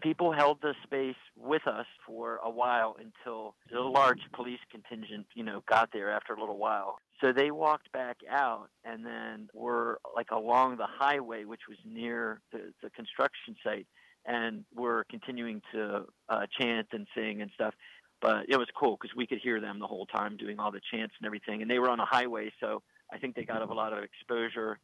people 0.00 0.32
held 0.32 0.58
the 0.62 0.74
space 0.82 1.16
with 1.36 1.66
us 1.66 1.86
for 2.06 2.40
a 2.44 2.50
while 2.50 2.96
until 2.98 3.54
the 3.70 3.80
large 3.80 4.20
police 4.32 4.60
contingent, 4.70 5.26
you 5.34 5.44
know, 5.44 5.62
got 5.68 5.90
there 5.92 6.10
after 6.10 6.34
a 6.34 6.40
little 6.40 6.58
while. 6.58 6.98
So 7.20 7.32
they 7.32 7.50
walked 7.50 7.92
back 7.92 8.18
out 8.28 8.68
and 8.84 9.06
then 9.06 9.48
were 9.54 10.00
like 10.14 10.30
along 10.30 10.76
the 10.76 10.86
highway, 10.88 11.44
which 11.44 11.62
was 11.68 11.78
near 11.84 12.40
the, 12.52 12.72
the 12.82 12.90
construction 12.90 13.56
site, 13.62 13.86
and 14.26 14.64
were 14.74 15.04
continuing 15.10 15.62
to 15.72 16.06
uh, 16.28 16.46
chant 16.58 16.88
and 16.92 17.06
sing 17.14 17.42
and 17.42 17.50
stuff. 17.54 17.74
But 18.20 18.46
it 18.48 18.56
was 18.56 18.68
cool 18.78 18.96
because 19.00 19.16
we 19.16 19.26
could 19.26 19.38
hear 19.42 19.60
them 19.60 19.78
the 19.80 19.86
whole 19.86 20.06
time 20.06 20.36
doing 20.36 20.58
all 20.58 20.70
the 20.70 20.80
chants 20.92 21.14
and 21.18 21.26
everything. 21.26 21.60
And 21.60 21.70
they 21.70 21.78
were 21.78 21.90
on 21.90 21.98
a 21.98 22.06
highway, 22.06 22.52
so 22.60 22.82
I 23.12 23.18
think 23.18 23.34
they 23.34 23.44
got 23.44 23.62
a 23.62 23.72
lot 23.72 23.92
of 23.92 24.02
exposure. 24.04 24.78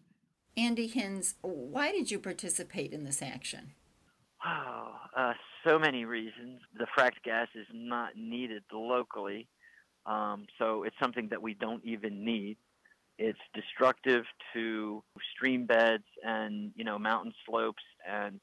Andy 0.57 0.89
Hinz, 0.89 1.37
why 1.41 1.93
did 1.93 2.11
you 2.11 2.19
participate 2.19 2.93
in 2.93 3.05
this 3.05 3.23
action? 3.23 3.75
Wow, 4.45 4.95
uh, 5.17 5.33
so 5.67 5.79
many 5.79 6.05
reasons. 6.05 6.61
The 6.79 6.87
fracked 6.97 7.23
gas 7.25 7.49
is 7.55 7.67
not 7.73 8.17
needed 8.17 8.63
locally, 8.73 9.49
um, 10.07 10.47
so 10.59 10.85
it's 10.85 10.97
something 11.03 11.29
that 11.31 11.43
we 11.43 11.55
don't 11.55 11.85
even 11.85 12.25
need. 12.25 12.57
It's 13.19 13.39
destructive 13.55 14.25
to 14.55 15.03
stream 15.35 15.67
beds 15.67 16.05
and 16.25 16.73
you 16.77 16.85
know 16.85 16.99
mountain 16.99 17.33
slopes, 17.47 17.83
and 18.09 18.41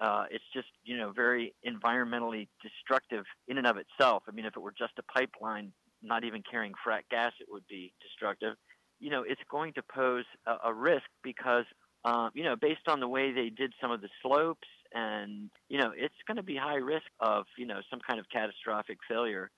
uh, 0.00 0.24
it's 0.30 0.44
just 0.54 0.68
you 0.84 0.96
know 0.98 1.12
very 1.12 1.54
environmentally 1.66 2.48
destructive 2.62 3.24
in 3.48 3.58
and 3.58 3.66
of 3.66 3.76
itself. 3.78 4.24
I 4.28 4.32
mean, 4.32 4.46
if 4.46 4.56
it 4.56 4.60
were 4.60 4.74
just 4.78 4.94
a 4.98 5.02
pipeline, 5.04 5.72
not 6.02 6.24
even 6.24 6.42
carrying 6.50 6.72
frack 6.86 7.02
gas, 7.10 7.32
it 7.40 7.48
would 7.50 7.66
be 7.68 7.92
destructive. 8.02 8.54
You 9.00 9.10
know, 9.10 9.22
it's 9.22 9.42
going 9.50 9.74
to 9.74 9.82
pose 9.82 10.24
a, 10.46 10.70
a 10.70 10.74
risk 10.74 11.06
because 11.22 11.66
uh, 12.04 12.30
you 12.34 12.44
know, 12.44 12.56
based 12.56 12.88
on 12.88 13.00
the 13.00 13.08
way 13.08 13.32
they 13.32 13.50
did 13.50 13.72
some 13.80 13.90
of 13.90 14.00
the 14.00 14.08
slopes 14.22 14.68
and 14.94 15.50
you 15.68 15.78
know 15.78 15.92
it's 15.96 16.14
going 16.26 16.36
to 16.36 16.42
be 16.42 16.56
high 16.56 16.76
risk 16.76 17.06
of 17.20 17.44
you 17.56 17.66
know 17.66 17.80
some 17.90 18.00
kind 18.06 18.18
of 18.20 18.26
catastrophic 18.30 18.98
failure 19.08 19.50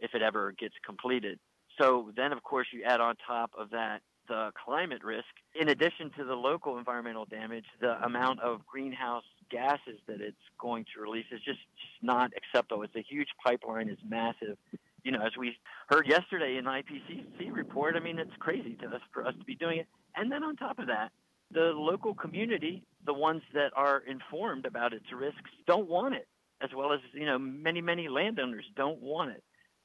if 0.00 0.14
it 0.14 0.22
ever 0.22 0.52
gets 0.58 0.74
completed. 0.84 1.38
So 1.80 2.12
then, 2.16 2.32
of 2.32 2.42
course, 2.42 2.68
you 2.72 2.84
add 2.84 3.00
on 3.00 3.16
top 3.26 3.50
of 3.58 3.70
that 3.70 4.00
the 4.28 4.52
climate 4.64 5.04
risk, 5.04 5.26
in 5.54 5.68
addition 5.68 6.10
to 6.16 6.24
the 6.24 6.34
local 6.34 6.78
environmental 6.78 7.26
damage, 7.26 7.66
the 7.80 8.02
amount 8.04 8.40
of 8.40 8.64
greenhouse 8.66 9.24
gases 9.50 10.00
that 10.06 10.20
it's 10.20 10.36
going 10.58 10.84
to 10.94 11.02
release 11.02 11.26
is 11.30 11.40
just, 11.44 11.58
just 11.58 12.02
not 12.02 12.30
acceptable. 12.36 12.82
It's 12.82 12.96
a 12.96 13.04
huge 13.06 13.28
pipeline, 13.44 13.88
it's 13.88 14.00
massive. 14.08 14.56
You 15.02 15.12
know, 15.12 15.20
as 15.20 15.32
we 15.38 15.56
heard 15.90 16.06
yesterday 16.06 16.56
in 16.56 16.64
the 16.64 16.70
IPCC 16.70 17.52
report, 17.54 17.96
I 17.96 18.00
mean, 18.00 18.18
it's 18.18 18.34
crazy 18.38 18.76
to 18.80 18.86
us 18.88 19.02
for 19.12 19.26
us 19.26 19.34
to 19.38 19.44
be 19.44 19.54
doing 19.54 19.78
it. 19.78 19.86
And 20.16 20.32
then 20.32 20.42
on 20.42 20.56
top 20.56 20.78
of 20.78 20.86
that, 20.86 21.10
the 21.50 21.72
local 21.74 22.14
community, 22.14 22.82
the 23.06 23.14
ones 23.14 23.42
that 23.52 23.70
are 23.76 24.02
informed 24.06 24.66
about 24.66 24.92
its 24.92 25.06
risks, 25.14 25.50
don't 25.66 25.88
want 25.88 26.14
it, 26.14 26.26
as 26.62 26.70
well 26.76 26.92
as 26.92 27.00
you 27.12 27.26
know 27.26 27.38
many 27.38 27.80
many 27.80 28.08
landowners 28.08 28.64
don't 28.76 29.00
want 29.00 29.30
it. 29.30 29.42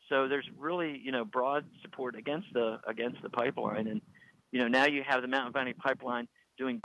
So 0.10 0.28
there's 0.28 0.48
really 0.58 1.00
you 1.04 1.12
know 1.12 1.26
broad 1.26 1.66
support 1.82 2.16
against 2.16 2.48
the 2.54 2.80
against 2.88 3.22
the 3.22 3.30
pipeline, 3.30 3.88
and 3.88 4.02
you 4.52 4.60
know 4.60 4.68
now 4.68 4.86
you 4.86 5.04
have 5.08 5.22
the 5.22 5.28
Mountain 5.28 5.54
Valley 5.54 5.74
Pipeline 5.74 6.28
doing 6.58 6.82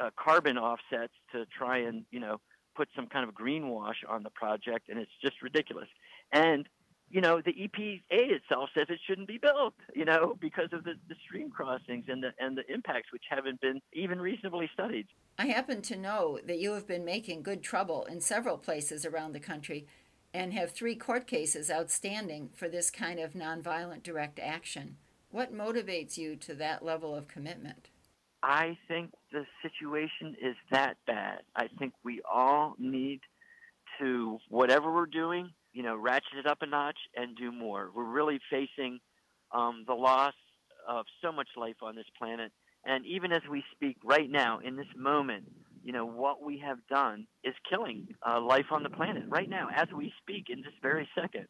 uh, 0.00 0.10
carbon 0.18 0.58
offsets 0.58 1.14
to 1.32 1.46
try 1.46 1.78
and 1.78 2.04
you 2.10 2.20
know 2.20 2.40
put 2.76 2.88
some 2.94 3.06
kind 3.06 3.28
of 3.28 3.34
greenwash 3.34 3.96
on 4.08 4.22
the 4.22 4.30
project, 4.30 4.88
and 4.88 4.98
it's 4.98 5.12
just 5.22 5.42
ridiculous. 5.42 5.88
And 6.32 6.68
you 7.10 7.20
know, 7.20 7.40
the 7.40 7.52
EPA 7.52 8.00
itself 8.10 8.70
says 8.72 8.86
it 8.88 9.00
shouldn't 9.06 9.26
be 9.26 9.38
built, 9.38 9.74
you 9.94 10.04
know, 10.04 10.36
because 10.40 10.68
of 10.72 10.84
the, 10.84 10.94
the 11.08 11.16
stream 11.26 11.50
crossings 11.50 12.04
and 12.08 12.22
the 12.22 12.30
and 12.38 12.56
the 12.56 12.72
impacts 12.72 13.12
which 13.12 13.24
haven't 13.28 13.60
been 13.60 13.80
even 13.92 14.20
reasonably 14.20 14.70
studied. 14.72 15.08
I 15.38 15.46
happen 15.46 15.82
to 15.82 15.96
know 15.96 16.38
that 16.46 16.60
you 16.60 16.72
have 16.74 16.86
been 16.86 17.04
making 17.04 17.42
good 17.42 17.62
trouble 17.62 18.04
in 18.04 18.20
several 18.20 18.58
places 18.58 19.04
around 19.04 19.32
the 19.32 19.40
country 19.40 19.86
and 20.32 20.54
have 20.54 20.70
three 20.70 20.94
court 20.94 21.26
cases 21.26 21.70
outstanding 21.70 22.50
for 22.54 22.68
this 22.68 22.90
kind 22.90 23.18
of 23.18 23.32
nonviolent 23.32 24.04
direct 24.04 24.38
action. 24.38 24.96
What 25.30 25.52
motivates 25.52 26.16
you 26.16 26.36
to 26.36 26.54
that 26.54 26.84
level 26.84 27.14
of 27.14 27.26
commitment? 27.26 27.88
I 28.42 28.78
think 28.88 29.10
the 29.32 29.44
situation 29.62 30.36
is 30.40 30.56
that 30.70 30.96
bad. 31.06 31.40
I 31.56 31.68
think 31.78 31.92
we 32.04 32.20
all 32.30 32.74
need 32.78 33.20
to, 33.98 34.38
whatever 34.48 34.92
we're 34.92 35.06
doing, 35.06 35.50
you 35.72 35.82
know, 35.82 35.96
ratchet 35.96 36.38
it 36.38 36.46
up 36.46 36.58
a 36.62 36.66
notch 36.66 36.98
and 37.14 37.36
do 37.36 37.52
more. 37.52 37.90
We're 37.94 38.04
really 38.04 38.40
facing 38.50 39.00
um, 39.52 39.84
the 39.86 39.94
loss 39.94 40.34
of 40.88 41.06
so 41.22 41.32
much 41.32 41.48
life 41.56 41.76
on 41.82 41.94
this 41.96 42.06
planet. 42.18 42.52
And 42.84 43.04
even 43.06 43.32
as 43.32 43.42
we 43.50 43.62
speak 43.72 43.98
right 44.04 44.30
now, 44.30 44.58
in 44.58 44.76
this 44.76 44.86
moment, 44.96 45.44
you 45.84 45.92
know, 45.92 46.06
what 46.06 46.42
we 46.42 46.58
have 46.58 46.78
done 46.88 47.26
is 47.44 47.54
killing 47.68 48.08
uh, 48.26 48.40
life 48.40 48.66
on 48.70 48.82
the 48.82 48.90
planet 48.90 49.24
right 49.28 49.48
now, 49.48 49.68
as 49.74 49.88
we 49.96 50.12
speak, 50.20 50.46
in 50.48 50.62
this 50.62 50.72
very 50.82 51.08
second. 51.14 51.46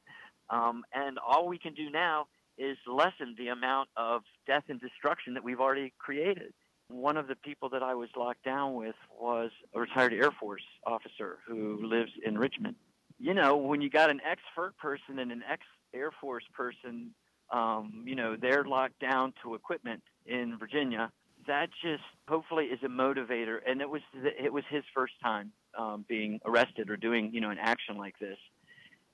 Um, 0.50 0.83
and 0.92 1.18
all 1.18 1.48
we 1.48 1.59
can 1.59 1.74
do 1.74 1.90
now 1.90 2.26
is 2.59 2.76
lessen 2.87 3.35
the 3.38 3.48
amount 3.48 3.88
of 3.96 4.22
death 4.46 4.64
and 4.68 4.80
destruction 4.80 5.35
that 5.35 5.44
we've 5.44 5.61
already 5.61 5.92
created. 5.98 6.52
One 6.88 7.16
of 7.16 7.28
the 7.28 7.37
people 7.37 7.68
that 7.70 7.83
I 7.83 7.94
was 7.94 8.09
locked 8.16 8.44
down 8.44 8.74
with 8.74 8.96
was 9.18 9.50
a 9.74 9.80
retired 9.80 10.12
Air 10.12 10.33
Force 10.33 10.64
officer 10.85 11.38
who 11.46 11.78
lives 11.83 12.11
in 12.24 12.37
Richmond 12.37 12.74
you 13.20 13.35
know, 13.35 13.56
when 13.56 13.83
you 13.83 13.90
got 13.90 14.11
an 14.11 14.20
ex 14.28 14.40
FERC 14.56 14.76
person 14.78 15.18
and 15.18 15.30
an 15.30 15.42
ex 15.48 15.62
Air 15.92 16.11
Force 16.20 16.44
person, 16.54 17.11
um, 17.52 18.04
you 18.06 18.14
know, 18.14 18.37
they're 18.40 18.64
locked 18.64 18.98
down 19.00 19.35
to 19.42 19.54
equipment 19.54 20.02
in 20.24 20.56
Virginia. 20.59 21.12
That 21.46 21.68
just 21.83 22.02
hopefully 22.28 22.66
is 22.66 22.78
a 22.83 22.88
motivator, 22.88 23.59
and 23.66 23.80
it 23.80 23.90
was 23.90 24.02
it 24.14 24.52
was 24.52 24.64
his 24.70 24.85
first 24.94 25.14
time 25.22 25.52
um, 25.78 26.04
being 26.09 26.40
arrested 26.44 26.90
or 26.90 26.96
doing 26.96 27.30
you 27.33 27.40
know 27.40 27.50
an 27.50 27.59
action 27.61 27.96
like 27.96 28.18
this, 28.18 28.38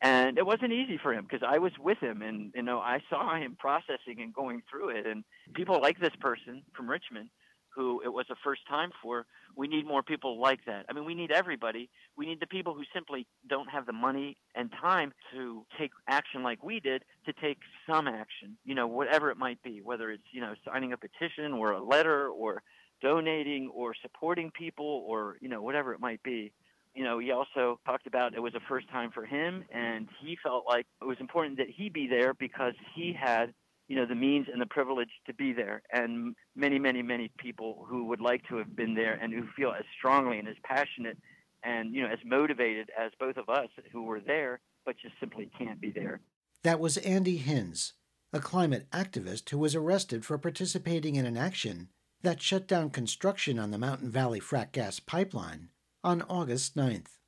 and 0.02 0.36
it 0.36 0.44
wasn't 0.44 0.72
easy 0.72 0.98
for 1.02 1.14
him 1.14 1.24
because 1.28 1.46
I 1.48 1.58
was 1.58 1.72
with 1.78 1.98
him, 1.98 2.22
and 2.22 2.52
you 2.54 2.62
know 2.62 2.78
I 2.78 3.00
saw 3.08 3.36
him 3.36 3.56
processing 3.58 4.20
and 4.20 4.34
going 4.34 4.62
through 4.70 4.90
it, 4.90 5.06
and 5.06 5.24
people 5.54 5.80
like 5.80 5.98
this 5.98 6.14
person 6.20 6.62
from 6.74 6.90
Richmond 6.90 7.30
who 7.76 8.00
it 8.04 8.08
was 8.08 8.26
a 8.30 8.34
first 8.42 8.62
time 8.66 8.90
for. 9.02 9.26
We 9.54 9.68
need 9.68 9.86
more 9.86 10.02
people 10.02 10.40
like 10.40 10.64
that. 10.66 10.86
I 10.88 10.94
mean, 10.94 11.04
we 11.04 11.14
need 11.14 11.30
everybody. 11.30 11.90
We 12.16 12.26
need 12.26 12.40
the 12.40 12.46
people 12.46 12.74
who 12.74 12.82
simply 12.92 13.26
don't 13.48 13.68
have 13.68 13.86
the 13.86 13.92
money 13.92 14.36
and 14.54 14.70
time 14.80 15.12
to 15.32 15.64
take 15.78 15.90
action 16.08 16.42
like 16.42 16.64
we 16.64 16.80
did 16.80 17.04
to 17.26 17.32
take 17.34 17.58
some 17.88 18.08
action, 18.08 18.56
you 18.64 18.74
know, 18.74 18.86
whatever 18.86 19.30
it 19.30 19.36
might 19.36 19.62
be, 19.62 19.80
whether 19.82 20.10
it's, 20.10 20.24
you 20.32 20.40
know, 20.40 20.54
signing 20.64 20.92
a 20.92 20.96
petition 20.96 21.52
or 21.52 21.72
a 21.72 21.84
letter 21.84 22.28
or 22.28 22.62
donating 23.02 23.70
or 23.74 23.94
supporting 24.00 24.50
people 24.50 25.04
or, 25.06 25.36
you 25.40 25.48
know, 25.48 25.60
whatever 25.60 25.92
it 25.92 26.00
might 26.00 26.22
be 26.22 26.52
you 26.94 27.04
know, 27.04 27.18
he 27.18 27.30
also 27.30 27.78
talked 27.84 28.06
about 28.06 28.32
it 28.32 28.40
was 28.40 28.54
a 28.54 28.60
first 28.66 28.88
time 28.88 29.10
for 29.12 29.26
him, 29.26 29.62
and 29.70 30.08
he 30.18 30.38
felt 30.42 30.64
like 30.66 30.86
it 31.02 31.04
was 31.04 31.18
important 31.20 31.58
that 31.58 31.66
he 31.68 31.90
be 31.90 32.06
there 32.08 32.32
because 32.32 32.72
he 32.94 33.12
had 33.12 33.52
you 33.88 33.96
know 33.96 34.06
the 34.06 34.14
means 34.14 34.46
and 34.52 34.60
the 34.60 34.66
privilege 34.66 35.10
to 35.26 35.34
be 35.34 35.52
there. 35.52 35.82
And 35.92 36.34
many 36.54 36.78
many 36.78 37.02
many 37.02 37.30
people 37.38 37.86
who 37.88 38.04
would 38.06 38.20
like 38.20 38.46
to 38.48 38.56
have 38.56 38.74
been 38.74 38.94
there 38.94 39.14
and 39.14 39.32
who 39.32 39.46
feel 39.56 39.72
as 39.72 39.84
strongly 39.96 40.38
and 40.38 40.48
as 40.48 40.56
passionate 40.64 41.18
and 41.62 41.94
you 41.94 42.02
know 42.02 42.08
as 42.08 42.18
motivated 42.24 42.90
as 42.98 43.12
both 43.18 43.36
of 43.36 43.48
us 43.48 43.68
who 43.92 44.02
were 44.02 44.20
there 44.20 44.60
but 44.84 44.96
just 45.02 45.14
simply 45.18 45.50
can't 45.58 45.80
be 45.80 45.90
there. 45.90 46.20
That 46.62 46.80
was 46.80 46.96
andy 46.98 47.36
hinz 47.36 47.92
a 48.32 48.40
climate 48.40 48.86
activist 48.90 49.48
who 49.50 49.58
was 49.58 49.74
arrested 49.74 50.24
for 50.24 50.36
participating 50.36 51.16
in 51.16 51.26
an 51.26 51.36
action 51.36 51.88
that 52.22 52.42
shut 52.42 52.66
down 52.66 52.90
construction 52.90 53.58
on 53.58 53.70
the 53.70 53.78
mountain 53.78 54.10
valley 54.10 54.40
frack 54.40 54.72
gas 54.72 54.98
pipeline 54.98 55.68
on 56.02 56.22
august 56.22 56.76
9th 56.76 57.18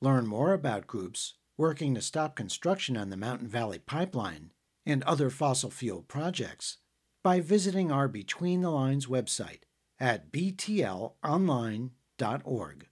learn 0.00 0.26
more 0.26 0.52
about 0.52 0.86
groups 0.86 1.34
working 1.56 1.94
to 1.94 2.00
stop 2.00 2.34
construction 2.34 2.96
on 2.96 3.10
the 3.10 3.16
mountain 3.16 3.46
valley 3.46 3.78
pipeline 3.78 4.50
and 4.88 5.04
other 5.04 5.30
fossil 5.30 5.70
fuel 5.70 6.02
projects 6.02 6.78
by 7.22 7.38
visiting 7.40 7.92
our 7.92 8.08
Between 8.08 8.62
the 8.62 8.70
Lines 8.70 9.06
website 9.06 9.60
at 10.00 10.32
btlonline.org. 10.32 12.86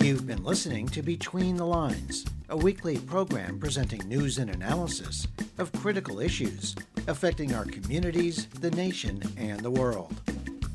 You've 0.00 0.26
been 0.26 0.42
listening 0.42 0.88
to 0.88 1.02
Between 1.02 1.56
the 1.56 1.66
Lines, 1.66 2.24
a 2.48 2.56
weekly 2.56 2.98
program 2.98 3.60
presenting 3.60 4.00
news 4.08 4.38
and 4.38 4.50
analysis 4.50 5.28
of 5.58 5.70
critical 5.72 6.18
issues 6.18 6.74
affecting 7.08 7.54
our 7.54 7.64
communities, 7.64 8.46
the 8.60 8.70
nation, 8.72 9.22
and 9.36 9.60
the 9.60 9.70
world. 9.70 10.14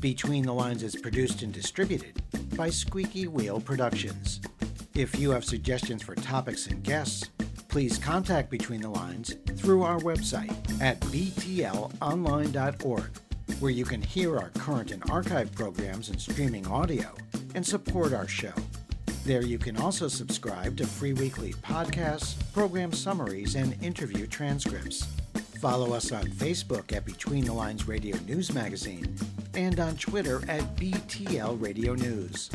Between 0.00 0.44
the 0.44 0.52
Lines 0.52 0.82
is 0.82 0.96
produced 0.96 1.42
and 1.42 1.52
distributed 1.52 2.20
by 2.56 2.68
Squeaky 2.68 3.28
Wheel 3.28 3.60
Productions. 3.60 4.40
If 4.94 5.18
you 5.18 5.30
have 5.30 5.44
suggestions 5.44 6.02
for 6.02 6.14
topics 6.14 6.66
and 6.66 6.82
guests, 6.82 7.30
please 7.68 7.98
contact 7.98 8.50
Between 8.50 8.82
the 8.82 8.90
Lines 8.90 9.36
through 9.56 9.82
our 9.82 9.98
website 10.00 10.54
at 10.80 11.00
btlonline.org, 11.00 13.10
where 13.60 13.70
you 13.70 13.84
can 13.84 14.02
hear 14.02 14.38
our 14.38 14.50
current 14.50 14.90
and 14.90 15.08
archive 15.10 15.52
programs 15.52 16.08
and 16.10 16.20
streaming 16.20 16.66
audio 16.66 17.14
and 17.54 17.66
support 17.66 18.12
our 18.12 18.28
show. 18.28 18.52
There 19.24 19.42
you 19.42 19.58
can 19.58 19.78
also 19.78 20.08
subscribe 20.08 20.76
to 20.76 20.86
free 20.86 21.14
weekly 21.14 21.54
podcasts, 21.54 22.34
program 22.52 22.92
summaries, 22.92 23.54
and 23.54 23.82
interview 23.82 24.26
transcripts. 24.26 25.08
Follow 25.64 25.94
us 25.94 26.12
on 26.12 26.24
Facebook 26.24 26.94
at 26.94 27.06
Between 27.06 27.46
the 27.46 27.54
Lines 27.54 27.88
Radio 27.88 28.18
News 28.28 28.52
Magazine 28.52 29.16
and 29.54 29.80
on 29.80 29.96
Twitter 29.96 30.42
at 30.46 30.76
BTL 30.76 31.58
Radio 31.58 31.94
News. 31.94 32.50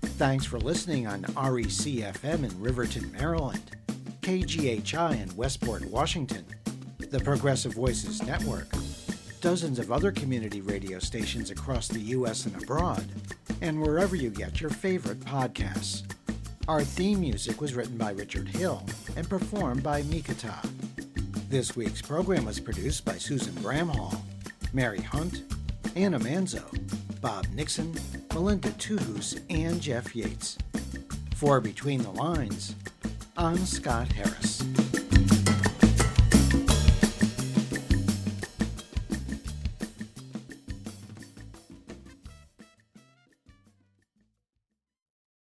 Thanks 0.00 0.46
for 0.46 0.58
listening 0.58 1.06
on 1.06 1.24
RECFM 1.24 2.42
in 2.42 2.58
Riverton, 2.58 3.12
Maryland, 3.12 3.76
KGHI 4.22 5.22
in 5.22 5.36
Westport, 5.36 5.84
Washington, 5.90 6.46
the 6.96 7.20
Progressive 7.20 7.74
Voices 7.74 8.22
Network, 8.22 8.68
dozens 9.42 9.78
of 9.78 9.92
other 9.92 10.10
community 10.10 10.62
radio 10.62 10.98
stations 10.98 11.50
across 11.50 11.88
the 11.88 12.00
U.S. 12.00 12.46
and 12.46 12.62
abroad, 12.62 13.04
and 13.60 13.78
wherever 13.78 14.16
you 14.16 14.30
get 14.30 14.62
your 14.62 14.70
favorite 14.70 15.20
podcasts. 15.20 16.04
Our 16.66 16.82
theme 16.82 17.20
music 17.20 17.60
was 17.60 17.74
written 17.74 17.98
by 17.98 18.12
Richard 18.12 18.48
Hill 18.48 18.82
and 19.16 19.28
performed 19.28 19.82
by 19.82 20.00
Mikata. 20.04 20.66
This 21.48 21.76
week's 21.76 22.02
program 22.02 22.46
was 22.46 22.58
produced 22.58 23.04
by 23.04 23.16
Susan 23.16 23.52
Bramhall, 23.54 24.20
Mary 24.72 25.00
Hunt, 25.00 25.42
Anna 25.94 26.18
Manzo, 26.18 26.62
Bob 27.20 27.46
Nixon, 27.54 27.94
Melinda 28.32 28.70
Tuhus, 28.70 29.40
and 29.50 29.80
Jeff 29.80 30.16
Yates. 30.16 30.58
For 31.36 31.60
Between 31.60 32.02
the 32.02 32.10
Lines, 32.10 32.74
I'm 33.36 33.64
Scott 33.66 34.10
Harris. 34.12 34.62